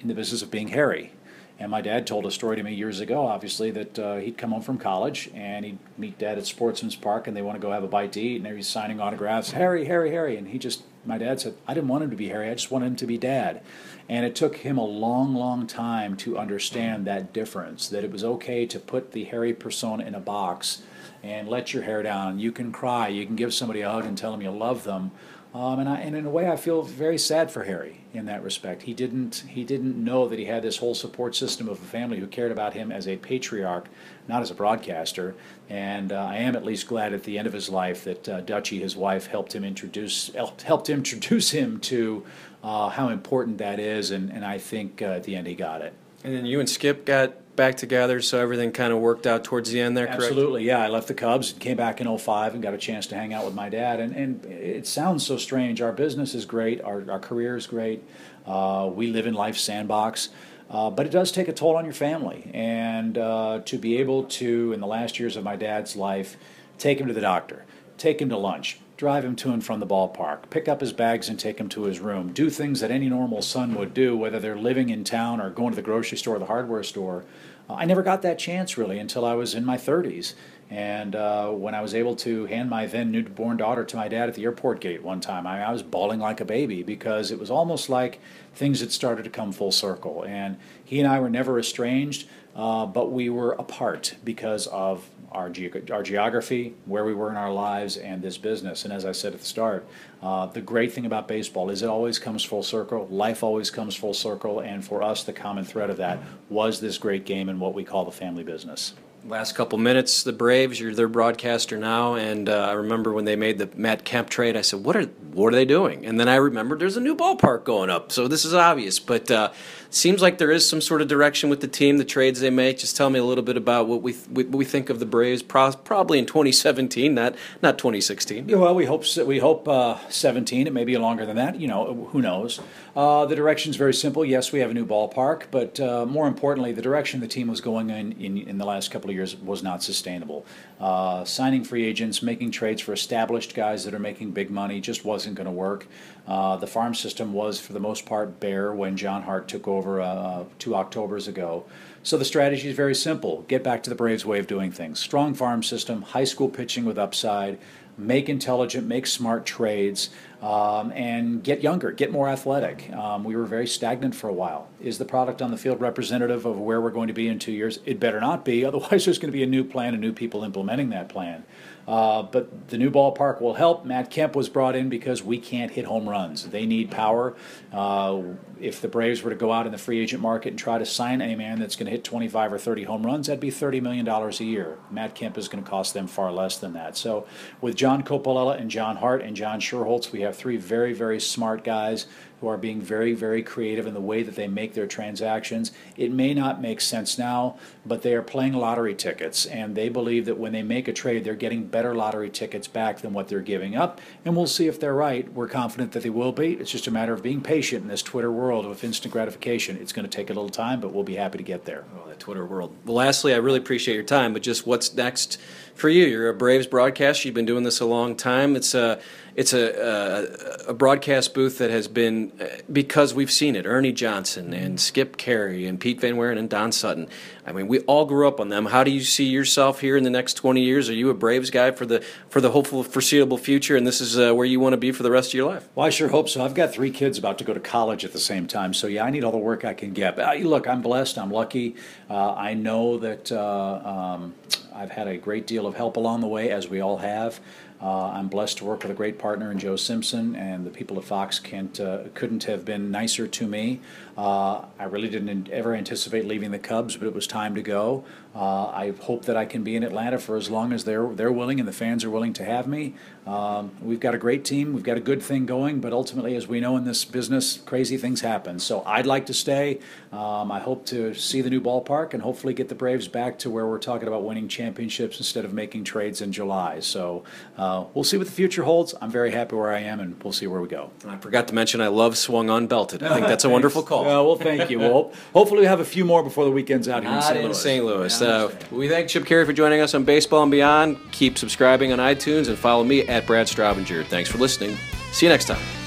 in 0.00 0.08
the 0.08 0.14
business 0.14 0.42
of 0.42 0.50
being 0.50 0.68
Harry. 0.68 1.12
And 1.58 1.70
my 1.70 1.80
dad 1.80 2.06
told 2.06 2.26
a 2.26 2.30
story 2.30 2.56
to 2.56 2.62
me 2.62 2.74
years 2.74 3.00
ago, 3.00 3.26
obviously, 3.26 3.70
that 3.70 3.98
uh, 3.98 4.16
he'd 4.16 4.36
come 4.36 4.50
home 4.50 4.60
from 4.60 4.76
college 4.76 5.30
and 5.34 5.64
he'd 5.64 5.78
meet 5.96 6.18
dad 6.18 6.36
at 6.36 6.46
Sportsman's 6.46 6.96
Park 6.96 7.26
and 7.26 7.36
they 7.36 7.40
want 7.40 7.56
to 7.56 7.66
go 7.66 7.72
have 7.72 7.84
a 7.84 7.88
bite 7.88 8.12
to 8.12 8.20
eat 8.20 8.42
and 8.42 8.56
he's 8.56 8.68
signing 8.68 9.00
autographs, 9.00 9.52
Harry, 9.52 9.86
Harry, 9.86 10.10
Harry. 10.10 10.36
And 10.36 10.48
he 10.48 10.58
just 10.58 10.82
my 11.06 11.18
dad 11.18 11.40
said, 11.40 11.54
I 11.66 11.74
didn't 11.74 11.88
want 11.88 12.04
him 12.04 12.10
to 12.10 12.16
be 12.16 12.28
Harry, 12.28 12.50
I 12.50 12.54
just 12.54 12.70
wanted 12.70 12.86
him 12.86 12.96
to 12.96 13.06
be 13.06 13.18
dad. 13.18 13.62
And 14.08 14.24
it 14.24 14.34
took 14.34 14.56
him 14.56 14.78
a 14.78 14.84
long, 14.84 15.34
long 15.34 15.66
time 15.66 16.16
to 16.18 16.38
understand 16.38 17.06
that 17.06 17.32
difference, 17.32 17.88
that 17.88 18.04
it 18.04 18.12
was 18.12 18.22
okay 18.22 18.66
to 18.66 18.78
put 18.78 19.12
the 19.12 19.24
Harry 19.24 19.52
persona 19.52 20.04
in 20.04 20.14
a 20.14 20.20
box 20.20 20.82
and 21.22 21.48
let 21.48 21.74
your 21.74 21.82
hair 21.82 22.02
down. 22.02 22.38
You 22.38 22.52
can 22.52 22.72
cry, 22.72 23.08
you 23.08 23.26
can 23.26 23.36
give 23.36 23.52
somebody 23.52 23.80
a 23.80 23.90
hug 23.90 24.04
and 24.04 24.16
tell 24.16 24.30
them 24.30 24.42
you 24.42 24.50
love 24.50 24.84
them. 24.84 25.10
Um, 25.56 25.78
and, 25.78 25.88
I, 25.88 26.00
and 26.00 26.14
in 26.14 26.26
a 26.26 26.30
way, 26.30 26.50
I 26.50 26.56
feel 26.56 26.82
very 26.82 27.16
sad 27.16 27.50
for 27.50 27.64
Harry 27.64 28.02
in 28.12 28.26
that 28.26 28.42
respect. 28.42 28.82
He 28.82 28.92
didn't 28.92 29.44
he 29.48 29.64
didn't 29.64 29.96
know 29.96 30.28
that 30.28 30.38
he 30.38 30.44
had 30.44 30.62
this 30.62 30.76
whole 30.76 30.94
support 30.94 31.34
system 31.34 31.66
of 31.66 31.80
a 31.80 31.86
family 31.86 32.20
who 32.20 32.26
cared 32.26 32.52
about 32.52 32.74
him 32.74 32.92
as 32.92 33.08
a 33.08 33.16
patriarch, 33.16 33.88
not 34.28 34.42
as 34.42 34.50
a 34.50 34.54
broadcaster. 34.54 35.34
And 35.70 36.12
uh, 36.12 36.26
I 36.26 36.36
am 36.36 36.56
at 36.56 36.64
least 36.64 36.86
glad 36.86 37.14
at 37.14 37.22
the 37.22 37.38
end 37.38 37.46
of 37.46 37.54
his 37.54 37.70
life 37.70 38.04
that 38.04 38.28
uh, 38.28 38.42
Dutchie, 38.42 38.80
his 38.80 38.96
wife, 38.96 39.28
helped 39.28 39.54
him 39.54 39.64
introduce 39.64 40.30
helped 40.34 40.90
introduce 40.90 41.52
him 41.52 41.80
to 41.80 42.26
uh, 42.62 42.90
how 42.90 43.08
important 43.08 43.56
that 43.56 43.80
is. 43.80 44.10
And, 44.10 44.30
and 44.30 44.44
I 44.44 44.58
think 44.58 45.00
uh, 45.00 45.06
at 45.06 45.22
the 45.22 45.36
end 45.36 45.46
he 45.46 45.54
got 45.54 45.80
it. 45.80 45.94
And 46.22 46.34
then 46.34 46.44
you 46.44 46.60
and 46.60 46.68
Skip 46.68 47.06
got 47.06 47.32
back 47.56 47.76
together, 47.76 48.20
so 48.20 48.38
everything 48.38 48.72
kind 48.72 48.92
of 48.92 48.98
worked 48.98 49.26
out 49.26 49.42
towards 49.42 49.70
the 49.70 49.80
end 49.80 49.96
there, 49.96 50.06
correct? 50.06 50.22
Absolutely, 50.22 50.64
yeah. 50.64 50.82
I 50.82 50.88
left 50.88 51.08
the 51.08 51.14
Cubs 51.14 51.52
came 51.52 51.76
back 51.76 52.00
in 52.00 52.18
05 52.18 52.54
and 52.54 52.62
got 52.62 52.74
a 52.74 52.78
chance 52.78 53.06
to 53.08 53.14
hang 53.14 53.32
out 53.32 53.44
with 53.44 53.54
my 53.54 53.68
dad. 53.68 54.00
And, 54.00 54.14
and 54.14 54.44
it 54.46 54.86
sounds 54.86 55.26
so 55.26 55.36
strange. 55.36 55.80
Our 55.80 55.92
business 55.92 56.34
is 56.34 56.44
great, 56.44 56.80
our, 56.82 57.10
our 57.10 57.18
career 57.18 57.56
is 57.56 57.66
great. 57.66 58.04
Uh, 58.46 58.90
we 58.92 59.08
live 59.08 59.26
in 59.26 59.34
life's 59.34 59.60
sandbox. 59.60 60.28
Uh, 60.68 60.90
but 60.90 61.06
it 61.06 61.10
does 61.10 61.30
take 61.30 61.48
a 61.48 61.52
toll 61.52 61.76
on 61.76 61.84
your 61.84 61.94
family. 61.94 62.50
And 62.52 63.16
uh, 63.16 63.60
to 63.64 63.78
be 63.78 63.98
able 63.98 64.24
to, 64.24 64.72
in 64.72 64.80
the 64.80 64.86
last 64.86 65.18
years 65.18 65.36
of 65.36 65.44
my 65.44 65.56
dad's 65.56 65.96
life, 65.96 66.36
take 66.78 67.00
him 67.00 67.06
to 67.06 67.14
the 67.14 67.20
doctor, 67.20 67.64
take 67.98 68.20
him 68.20 68.28
to 68.30 68.36
lunch, 68.36 68.80
drive 68.96 69.24
him 69.24 69.36
to 69.36 69.52
and 69.52 69.64
from 69.64 69.80
the 69.80 69.86
ballpark, 69.86 70.48
pick 70.48 70.68
up 70.68 70.80
his 70.80 70.92
bags 70.92 71.28
and 71.28 71.38
take 71.38 71.58
him 71.58 71.68
to 71.68 71.84
his 71.84 72.00
room, 72.00 72.32
do 72.32 72.48
things 72.48 72.80
that 72.80 72.90
any 72.90 73.08
normal 73.08 73.42
son 73.42 73.74
would 73.74 73.92
do, 73.92 74.16
whether 74.16 74.40
they're 74.40 74.56
living 74.56 74.88
in 74.88 75.04
town 75.04 75.40
or 75.40 75.50
going 75.50 75.70
to 75.70 75.76
the 75.76 75.82
grocery 75.82 76.16
store 76.16 76.36
or 76.36 76.38
the 76.38 76.46
hardware 76.46 76.82
store. 76.82 77.24
Uh, 77.68 77.74
I 77.74 77.84
never 77.84 78.02
got 78.02 78.22
that 78.22 78.38
chance 78.38 78.78
really 78.78 78.98
until 78.98 79.24
I 79.24 79.34
was 79.34 79.54
in 79.54 79.64
my 79.64 79.76
30s. 79.76 80.34
And 80.68 81.14
uh, 81.14 81.50
when 81.50 81.74
I 81.74 81.80
was 81.80 81.94
able 81.94 82.16
to 82.16 82.46
hand 82.46 82.68
my 82.68 82.86
then 82.86 83.12
newborn 83.12 83.56
daughter 83.56 83.84
to 83.84 83.96
my 83.96 84.08
dad 84.08 84.28
at 84.28 84.34
the 84.34 84.44
airport 84.44 84.80
gate 84.80 85.02
one 85.02 85.20
time, 85.20 85.46
I, 85.46 85.62
I, 85.62 85.70
was 85.70 85.82
bawling 85.82 86.18
like 86.18 86.40
a 86.40 86.44
baby 86.44 86.82
because 86.82 87.30
it 87.30 87.38
was 87.38 87.50
almost 87.50 87.88
like 87.88 88.20
things 88.52 88.80
had 88.80 88.90
started 88.90 89.22
to 89.24 89.30
come 89.30 89.52
full 89.52 89.70
circle. 89.70 90.24
And 90.24 90.56
he 90.84 90.98
and 90.98 91.08
I 91.08 91.20
were 91.20 91.30
never 91.30 91.60
estranged, 91.60 92.26
uh, 92.56 92.84
but 92.86 93.12
we 93.12 93.30
were 93.30 93.52
apart 93.52 94.16
because 94.24 94.66
of 94.66 95.08
our, 95.30 95.50
ge- 95.50 95.90
our 95.90 96.02
geography, 96.02 96.74
where 96.84 97.04
we 97.04 97.14
were 97.14 97.30
in 97.30 97.36
our 97.36 97.52
lives, 97.52 97.96
and 97.96 98.22
this 98.22 98.38
business. 98.38 98.84
And 98.84 98.92
as 98.92 99.04
I 99.04 99.12
said 99.12 99.34
at 99.34 99.40
the 99.40 99.46
start, 99.46 99.86
uh, 100.20 100.46
the 100.46 100.62
great 100.62 100.92
thing 100.92 101.06
about 101.06 101.28
baseball 101.28 101.70
is 101.70 101.82
it 101.82 101.88
always 101.88 102.18
comes 102.18 102.42
full 102.42 102.64
circle. 102.64 103.06
Life 103.08 103.44
always 103.44 103.70
comes 103.70 103.94
full 103.94 104.14
circle. 104.14 104.58
And 104.58 104.84
for 104.84 105.02
us, 105.02 105.22
the 105.22 105.32
common 105.32 105.64
thread 105.64 105.90
of 105.90 105.98
that 105.98 106.20
was 106.48 106.80
this 106.80 106.98
great 106.98 107.24
game 107.24 107.48
and 107.48 107.60
what 107.60 107.72
we 107.72 107.84
call 107.84 108.04
the 108.04 108.10
family 108.10 108.42
business 108.42 108.94
last 109.28 109.54
couple 109.54 109.78
minutes, 109.78 110.22
the 110.22 110.32
Braves, 110.32 110.80
you're 110.80 110.94
their 110.94 111.08
broadcaster 111.08 111.76
now, 111.76 112.14
and 112.14 112.48
uh, 112.48 112.68
I 112.68 112.72
remember 112.72 113.12
when 113.12 113.24
they 113.24 113.36
made 113.36 113.58
the 113.58 113.68
Matt 113.74 114.04
Kemp 114.04 114.30
trade, 114.30 114.56
I 114.56 114.62
said, 114.62 114.84
"What 114.84 114.96
are 114.96 115.04
what 115.32 115.52
are 115.52 115.56
they 115.56 115.64
doing?" 115.64 116.06
And 116.06 116.18
then 116.18 116.28
I 116.28 116.36
remembered 116.36 116.78
there's 116.78 116.96
a 116.96 117.00
new 117.00 117.16
ballpark 117.16 117.64
going 117.64 117.90
up, 117.90 118.12
so 118.12 118.28
this 118.28 118.44
is 118.44 118.54
obvious. 118.54 118.98
But 118.98 119.30
uh, 119.30 119.52
seems 119.90 120.22
like 120.22 120.38
there 120.38 120.50
is 120.50 120.68
some 120.68 120.80
sort 120.80 121.02
of 121.02 121.08
direction 121.08 121.50
with 121.50 121.60
the 121.60 121.68
team, 121.68 121.98
the 121.98 122.04
trades 122.04 122.40
they 122.40 122.50
make. 122.50 122.78
Just 122.78 122.96
tell 122.96 123.10
me 123.10 123.18
a 123.18 123.24
little 123.24 123.44
bit 123.44 123.56
about 123.56 123.86
what 123.88 124.02
we 124.02 124.12
what 124.12 124.48
we 124.48 124.64
think 124.64 124.90
of 124.90 124.98
the 124.98 125.06
Braves, 125.06 125.42
probably 125.42 126.18
in 126.18 126.26
2017, 126.26 127.14
not 127.14 127.34
not 127.62 127.78
2016. 127.78 128.48
Yeah, 128.48 128.56
well, 128.56 128.74
we 128.74 128.84
hope 128.86 129.04
we 129.18 129.38
hope 129.38 129.68
uh, 129.68 129.98
17. 130.08 130.66
It 130.66 130.72
may 130.72 130.84
be 130.84 130.96
longer 130.98 131.26
than 131.26 131.36
that. 131.36 131.60
You 131.60 131.68
know, 131.68 132.08
who 132.12 132.20
knows? 132.20 132.60
Uh, 132.94 133.26
the 133.26 133.36
direction 133.36 133.70
is 133.70 133.76
very 133.76 133.94
simple. 133.94 134.24
Yes, 134.24 134.52
we 134.52 134.60
have 134.60 134.70
a 134.70 134.74
new 134.74 134.86
ballpark, 134.86 135.44
but 135.50 135.78
uh, 135.78 136.06
more 136.06 136.26
importantly, 136.26 136.72
the 136.72 136.82
direction 136.82 137.20
the 137.20 137.28
team 137.28 137.48
was 137.48 137.60
going 137.60 137.90
in, 137.90 138.12
in 138.12 138.38
in 138.38 138.58
the 138.58 138.64
last 138.64 138.90
couple 138.90 139.10
of 139.10 139.16
years 139.16 139.36
was 139.36 139.62
not 139.62 139.82
sustainable. 139.82 140.46
Uh, 140.80 141.24
signing 141.24 141.64
free 141.64 141.84
agents, 141.86 142.22
making 142.22 142.50
trades 142.50 142.82
for 142.82 142.92
established 142.92 143.54
guys 143.54 143.84
that 143.84 143.94
are 143.94 143.98
making 143.98 144.30
big 144.30 144.50
money 144.50 144.80
just 144.80 145.04
wasn't 145.04 145.34
going 145.34 145.46
to 145.46 145.52
work. 145.52 145.86
Uh, 146.26 146.56
the 146.56 146.66
farm 146.66 146.94
system 146.94 147.32
was, 147.32 147.60
for 147.60 147.72
the 147.72 147.80
most 147.80 148.04
part, 148.04 148.40
bare 148.40 148.72
when 148.72 148.96
John 148.96 149.22
Hart 149.22 149.46
took 149.46 149.68
over 149.68 150.00
uh, 150.00 150.44
two 150.58 150.74
Octobers 150.74 151.28
ago. 151.28 151.64
So 152.02 152.18
the 152.18 152.24
strategy 152.24 152.68
is 152.68 152.76
very 152.76 152.94
simple 152.94 153.42
get 153.48 153.62
back 153.62 153.82
to 153.84 153.90
the 153.90 153.96
Braves' 153.96 154.26
way 154.26 154.38
of 154.38 154.46
doing 154.46 154.72
things. 154.72 154.98
Strong 154.98 155.34
farm 155.34 155.62
system, 155.62 156.02
high 156.02 156.24
school 156.24 156.48
pitching 156.48 156.84
with 156.84 156.98
upside, 156.98 157.58
make 157.96 158.28
intelligent, 158.28 158.86
make 158.86 159.06
smart 159.06 159.46
trades, 159.46 160.10
um, 160.46 160.92
and 160.92 161.42
get 161.42 161.60
younger, 161.60 161.90
get 161.90 162.12
more 162.12 162.28
athletic. 162.28 162.92
Um, 162.92 163.24
we 163.24 163.34
were 163.34 163.46
very 163.46 163.66
stagnant 163.66 164.14
for 164.14 164.28
a 164.28 164.32
while. 164.32 164.68
Is 164.80 164.98
the 164.98 165.04
product 165.04 165.42
on 165.42 165.50
the 165.50 165.56
field 165.56 165.80
representative 165.80 166.46
of 166.46 166.56
where 166.56 166.80
we're 166.80 166.92
going 166.92 167.08
to 167.08 167.14
be 167.14 167.26
in 167.26 167.40
two 167.40 167.50
years? 167.50 167.80
It 167.84 167.98
better 167.98 168.20
not 168.20 168.44
be, 168.44 168.64
otherwise, 168.64 169.06
there's 169.06 169.18
going 169.18 169.32
to 169.32 169.36
be 169.36 169.42
a 169.42 169.48
new 169.48 169.64
plan 169.64 169.92
and 169.92 170.00
new 170.00 170.12
people 170.12 170.44
implementing 170.44 170.90
that 170.90 171.08
plan. 171.08 171.44
Uh, 171.88 172.22
but 172.22 172.68
the 172.68 172.78
new 172.78 172.90
ballpark 172.90 173.40
will 173.40 173.54
help. 173.54 173.84
Matt 173.84 174.10
Kemp 174.10 174.34
was 174.34 174.48
brought 174.48 174.74
in 174.74 174.88
because 174.88 175.22
we 175.22 175.38
can't 175.38 175.70
hit 175.70 175.84
home 175.84 176.08
runs. 176.08 176.48
They 176.48 176.66
need 176.66 176.90
power. 176.90 177.36
Uh, 177.72 178.22
if 178.60 178.80
the 178.80 178.88
Braves 178.88 179.22
were 179.22 179.30
to 179.30 179.36
go 179.36 179.52
out 179.52 179.66
in 179.66 179.72
the 179.72 179.78
free 179.78 180.00
agent 180.00 180.20
market 180.20 180.48
and 180.48 180.58
try 180.58 180.78
to 180.78 180.86
sign 180.86 181.20
a 181.20 181.36
man 181.36 181.60
that's 181.60 181.76
going 181.76 181.86
to 181.86 181.92
hit 181.92 182.02
25 182.02 182.54
or 182.54 182.58
30 182.58 182.84
home 182.84 183.04
runs, 183.04 183.28
that'd 183.28 183.38
be 183.38 183.50
$30 183.50 183.82
million 183.82 184.08
a 184.08 184.30
year. 184.42 184.78
Matt 184.90 185.14
Kemp 185.14 185.38
is 185.38 185.46
going 185.46 185.62
to 185.62 185.68
cost 185.68 185.94
them 185.94 186.06
far 186.08 186.32
less 186.32 186.58
than 186.58 186.72
that. 186.72 186.96
So 186.96 187.26
with 187.60 187.76
John 187.76 188.02
Coppolella 188.02 188.60
and 188.60 188.70
John 188.70 188.96
Hart 188.96 189.22
and 189.22 189.36
John 189.36 189.60
Schuerholz, 189.60 190.10
we 190.10 190.22
have 190.22 190.35
three 190.36 190.56
very, 190.56 190.92
very 190.92 191.20
smart 191.20 191.64
guys 191.64 192.06
who 192.40 192.48
are 192.48 192.58
being 192.58 192.80
very, 192.82 193.14
very 193.14 193.42
creative 193.42 193.86
in 193.86 193.94
the 193.94 194.00
way 194.00 194.22
that 194.22 194.34
they 194.34 194.46
make 194.46 194.74
their 194.74 194.86
transactions. 194.86 195.72
It 195.96 196.12
may 196.12 196.34
not 196.34 196.60
make 196.60 196.82
sense 196.82 197.18
now, 197.18 197.56
but 197.86 198.02
they 198.02 198.12
are 198.14 198.22
playing 198.22 198.52
lottery 198.52 198.94
tickets, 198.94 199.46
and 199.46 199.74
they 199.74 199.88
believe 199.88 200.26
that 200.26 200.36
when 200.36 200.52
they 200.52 200.62
make 200.62 200.86
a 200.86 200.92
trade, 200.92 201.24
they're 201.24 201.34
getting 201.34 201.66
better 201.66 201.94
lottery 201.94 202.28
tickets 202.28 202.68
back 202.68 202.98
than 202.98 203.14
what 203.14 203.28
they're 203.28 203.40
giving 203.40 203.74
up. 203.74 204.02
And 204.24 204.36
we'll 204.36 204.46
see 204.46 204.66
if 204.66 204.78
they're 204.78 204.94
right. 204.94 205.32
We're 205.32 205.48
confident 205.48 205.92
that 205.92 206.02
they 206.02 206.10
will 206.10 206.32
be. 206.32 206.52
It's 206.52 206.70
just 206.70 206.86
a 206.86 206.90
matter 206.90 207.14
of 207.14 207.22
being 207.22 207.40
patient 207.40 207.82
in 207.82 207.88
this 207.88 208.02
Twitter 208.02 208.30
world 208.30 208.66
of 208.66 208.84
instant 208.84 209.12
gratification. 209.12 209.78
It's 209.78 209.92
going 209.92 210.08
to 210.08 210.14
take 210.14 210.28
a 210.28 210.34
little 210.34 210.50
time, 210.50 210.80
but 210.80 210.92
we'll 210.92 211.04
be 211.04 211.16
happy 211.16 211.38
to 211.38 211.44
get 211.44 211.64
there. 211.64 211.84
Oh, 211.96 212.06
that 212.08 212.20
Twitter 212.20 212.44
world. 212.44 212.76
Well, 212.84 212.96
lastly, 212.96 213.32
I 213.32 213.38
really 213.38 213.58
appreciate 213.58 213.94
your 213.94 214.04
time, 214.04 214.34
but 214.34 214.42
just 214.42 214.66
what's 214.66 214.94
next 214.94 215.40
for 215.74 215.88
you? 215.88 216.04
You're 216.04 216.28
a 216.28 216.34
Braves 216.34 216.66
broadcaster. 216.66 217.28
You've 217.28 217.34
been 217.34 217.46
doing 217.46 217.64
this 217.64 217.80
a 217.80 217.86
long 217.86 218.14
time. 218.14 218.56
It's 218.56 218.74
a 218.74 219.00
it's 219.36 219.52
a, 219.52 220.64
a, 220.66 220.70
a, 220.70 220.74
broadcast 220.74 221.34
booth 221.34 221.58
that 221.58 221.70
has 221.70 221.88
been 221.88 222.32
because 222.72 223.12
we've 223.12 223.30
seen 223.30 223.54
it. 223.54 223.66
Ernie 223.66 223.92
Johnson 223.92 224.54
and 224.54 224.80
Skip 224.80 225.18
Caray 225.18 225.66
and 225.66 225.78
Pete 225.78 226.00
Van 226.00 226.16
Wieren 226.16 226.38
and 226.38 226.48
Don 226.48 226.72
Sutton. 226.72 227.06
I 227.46 227.52
mean, 227.52 227.68
we 227.68 227.80
all 227.80 228.06
grew 228.06 228.26
up 228.26 228.40
on 228.40 228.48
them. 228.48 228.64
How 228.64 228.82
do 228.82 228.90
you 228.90 229.02
see 229.02 229.26
yourself 229.26 229.82
here 229.82 229.94
in 229.94 230.04
the 230.04 230.10
next 230.10 230.34
20 230.34 230.62
years? 230.62 230.88
Are 230.88 230.94
you 230.94 231.10
a 231.10 231.14
Braves 231.14 231.50
guy 231.50 231.70
for 231.70 231.84
the 231.84 232.02
for 232.30 232.40
the 232.40 232.50
hopeful 232.50 232.82
foreseeable 232.82 233.36
future, 233.36 233.76
and 233.76 233.86
this 233.86 234.00
is 234.00 234.18
uh, 234.18 234.32
where 234.32 234.46
you 234.46 234.58
want 234.58 234.72
to 234.72 234.78
be 234.78 234.90
for 234.90 235.02
the 235.02 235.10
rest 235.10 235.30
of 235.30 235.34
your 235.34 235.52
life? 235.52 235.68
Well, 235.74 235.86
I 235.86 235.90
sure 235.90 236.08
hope 236.08 236.30
so. 236.30 236.42
I've 236.42 236.54
got 236.54 236.72
three 236.72 236.90
kids 236.90 237.18
about 237.18 237.36
to 237.38 237.44
go 237.44 237.52
to 237.52 237.60
college 237.60 238.06
at 238.06 238.14
the 238.14 238.18
same 238.18 238.46
time, 238.46 238.72
so 238.72 238.86
yeah, 238.86 239.04
I 239.04 239.10
need 239.10 239.22
all 239.22 239.32
the 239.32 239.38
work 239.38 239.66
I 239.66 239.74
can 239.74 239.92
get. 239.92 240.16
But 240.16 240.24
uh, 240.24 240.40
look, 240.40 240.66
I'm 240.66 240.80
blessed. 240.80 241.18
I'm 241.18 241.30
lucky. 241.30 241.76
Uh, 242.08 242.32
I 242.32 242.54
know 242.54 242.96
that 242.98 243.30
uh, 243.30 244.16
um, 244.16 244.34
I've 244.74 244.90
had 244.90 245.08
a 245.08 245.18
great 245.18 245.46
deal 245.46 245.66
of 245.66 245.74
help 245.74 245.98
along 245.98 246.22
the 246.22 246.26
way, 246.26 246.50
as 246.50 246.68
we 246.68 246.80
all 246.80 246.96
have. 246.96 247.38
Uh, 247.80 248.08
I'm 248.08 248.28
blessed 248.28 248.58
to 248.58 248.64
work 248.64 248.82
with 248.82 248.90
a 248.90 248.94
great 248.94 249.18
partner 249.18 249.50
in 249.50 249.58
Joe 249.58 249.76
Simpson, 249.76 250.34
and 250.34 250.64
the 250.64 250.70
people 250.70 250.98
at 250.98 251.04
Fox 251.04 251.38
can't 251.38 251.78
uh, 251.78 252.04
couldn't 252.14 252.44
have 252.44 252.64
been 252.64 252.90
nicer 252.90 253.26
to 253.26 253.46
me. 253.46 253.80
Uh, 254.16 254.62
I 254.78 254.84
really 254.84 255.08
didn't 255.08 255.50
ever 255.50 255.74
anticipate 255.74 256.24
leaving 256.24 256.52
the 256.52 256.58
Cubs, 256.58 256.96
but 256.96 257.06
it 257.06 257.14
was 257.14 257.26
time 257.26 257.54
to 257.54 257.62
go. 257.62 258.04
Uh, 258.36 258.66
I 258.66 258.92
hope 259.00 259.24
that 259.24 259.36
I 259.36 259.46
can 259.46 259.62
be 259.62 259.76
in 259.76 259.82
Atlanta 259.82 260.18
for 260.18 260.36
as 260.36 260.50
long 260.50 260.74
as 260.74 260.84
they're 260.84 261.08
they're 261.14 261.32
willing 261.32 261.58
and 261.58 261.66
the 261.66 261.72
fans 261.72 262.04
are 262.04 262.10
willing 262.10 262.34
to 262.34 262.44
have 262.44 262.66
me. 262.66 262.94
Um, 263.26 263.70
we've 263.80 263.98
got 263.98 264.14
a 264.14 264.18
great 264.18 264.44
team, 264.44 264.74
we've 264.74 264.84
got 264.84 264.98
a 264.98 265.00
good 265.00 265.22
thing 265.22 265.46
going, 265.46 265.80
but 265.80 265.92
ultimately, 265.92 266.36
as 266.36 266.46
we 266.46 266.60
know 266.60 266.76
in 266.76 266.84
this 266.84 267.04
business, 267.04 267.56
crazy 267.56 267.96
things 267.96 268.20
happen. 268.20 268.58
So 268.58 268.82
I'd 268.84 269.06
like 269.06 269.26
to 269.26 269.34
stay. 269.34 269.80
Um, 270.12 270.52
I 270.52 270.60
hope 270.60 270.84
to 270.86 271.14
see 271.14 271.40
the 271.40 271.48
new 271.50 271.60
ballpark 271.60 272.12
and 272.12 272.22
hopefully 272.22 272.52
get 272.54 272.68
the 272.68 272.74
Braves 272.74 273.08
back 273.08 273.38
to 273.40 273.50
where 273.50 273.66
we're 273.66 273.78
talking 273.78 274.06
about 274.06 274.22
winning 274.22 274.48
championships 274.48 275.18
instead 275.18 275.44
of 275.44 275.52
making 275.54 275.84
trades 275.84 276.20
in 276.20 276.30
July. 276.30 276.80
So 276.80 277.24
uh, 277.56 277.84
we'll 277.94 278.04
see 278.04 278.18
what 278.18 278.26
the 278.26 278.32
future 278.32 278.62
holds. 278.64 278.94
I'm 279.00 279.10
very 279.10 279.32
happy 279.32 279.56
where 279.56 279.72
I 279.72 279.80
am, 279.80 279.98
and 279.98 280.22
we'll 280.22 280.32
see 280.32 280.46
where 280.46 280.60
we 280.60 280.68
go. 280.68 280.90
I 281.08 281.16
forgot 281.16 281.48
to 281.48 281.54
mention 281.54 281.80
I 281.80 281.88
love 281.88 282.16
Swung 282.18 282.48
Unbelted. 282.48 283.02
I 283.02 283.14
think 283.14 283.26
that's 283.26 283.44
a 283.44 283.48
wonderful 283.56 283.82
call. 283.82 284.02
Uh, 284.02 284.22
well, 284.22 284.36
thank 284.36 284.70
you. 284.70 284.78
Well, 284.78 285.12
hopefully 285.32 285.60
we 285.60 285.66
have 285.66 285.80
a 285.80 285.84
few 285.84 286.04
more 286.04 286.22
before 286.22 286.44
the 286.44 286.50
weekend's 286.52 286.86
out 286.86 287.02
here 287.02 287.10
Not 287.10 287.18
in 287.18 287.22
St. 287.22 287.42
Louis. 287.42 287.46
in 287.48 287.54
St. 287.54 287.84
Louis. 287.84 288.25
Uh, 288.26 288.50
we 288.72 288.88
thank 288.88 289.08
Chip 289.08 289.24
Caray 289.24 289.44
for 289.44 289.52
joining 289.52 289.80
us 289.80 289.94
on 289.94 290.04
Baseball 290.04 290.42
and 290.42 290.50
Beyond. 290.50 290.98
Keep 291.12 291.38
subscribing 291.38 291.92
on 291.92 291.98
iTunes 291.98 292.48
and 292.48 292.58
follow 292.58 292.82
me 292.82 293.06
at 293.06 293.26
Brad 293.26 293.46
Stroubinger. 293.46 294.04
Thanks 294.06 294.28
for 294.28 294.38
listening. 294.38 294.76
See 295.12 295.26
you 295.26 295.30
next 295.30 295.46
time. 295.46 295.85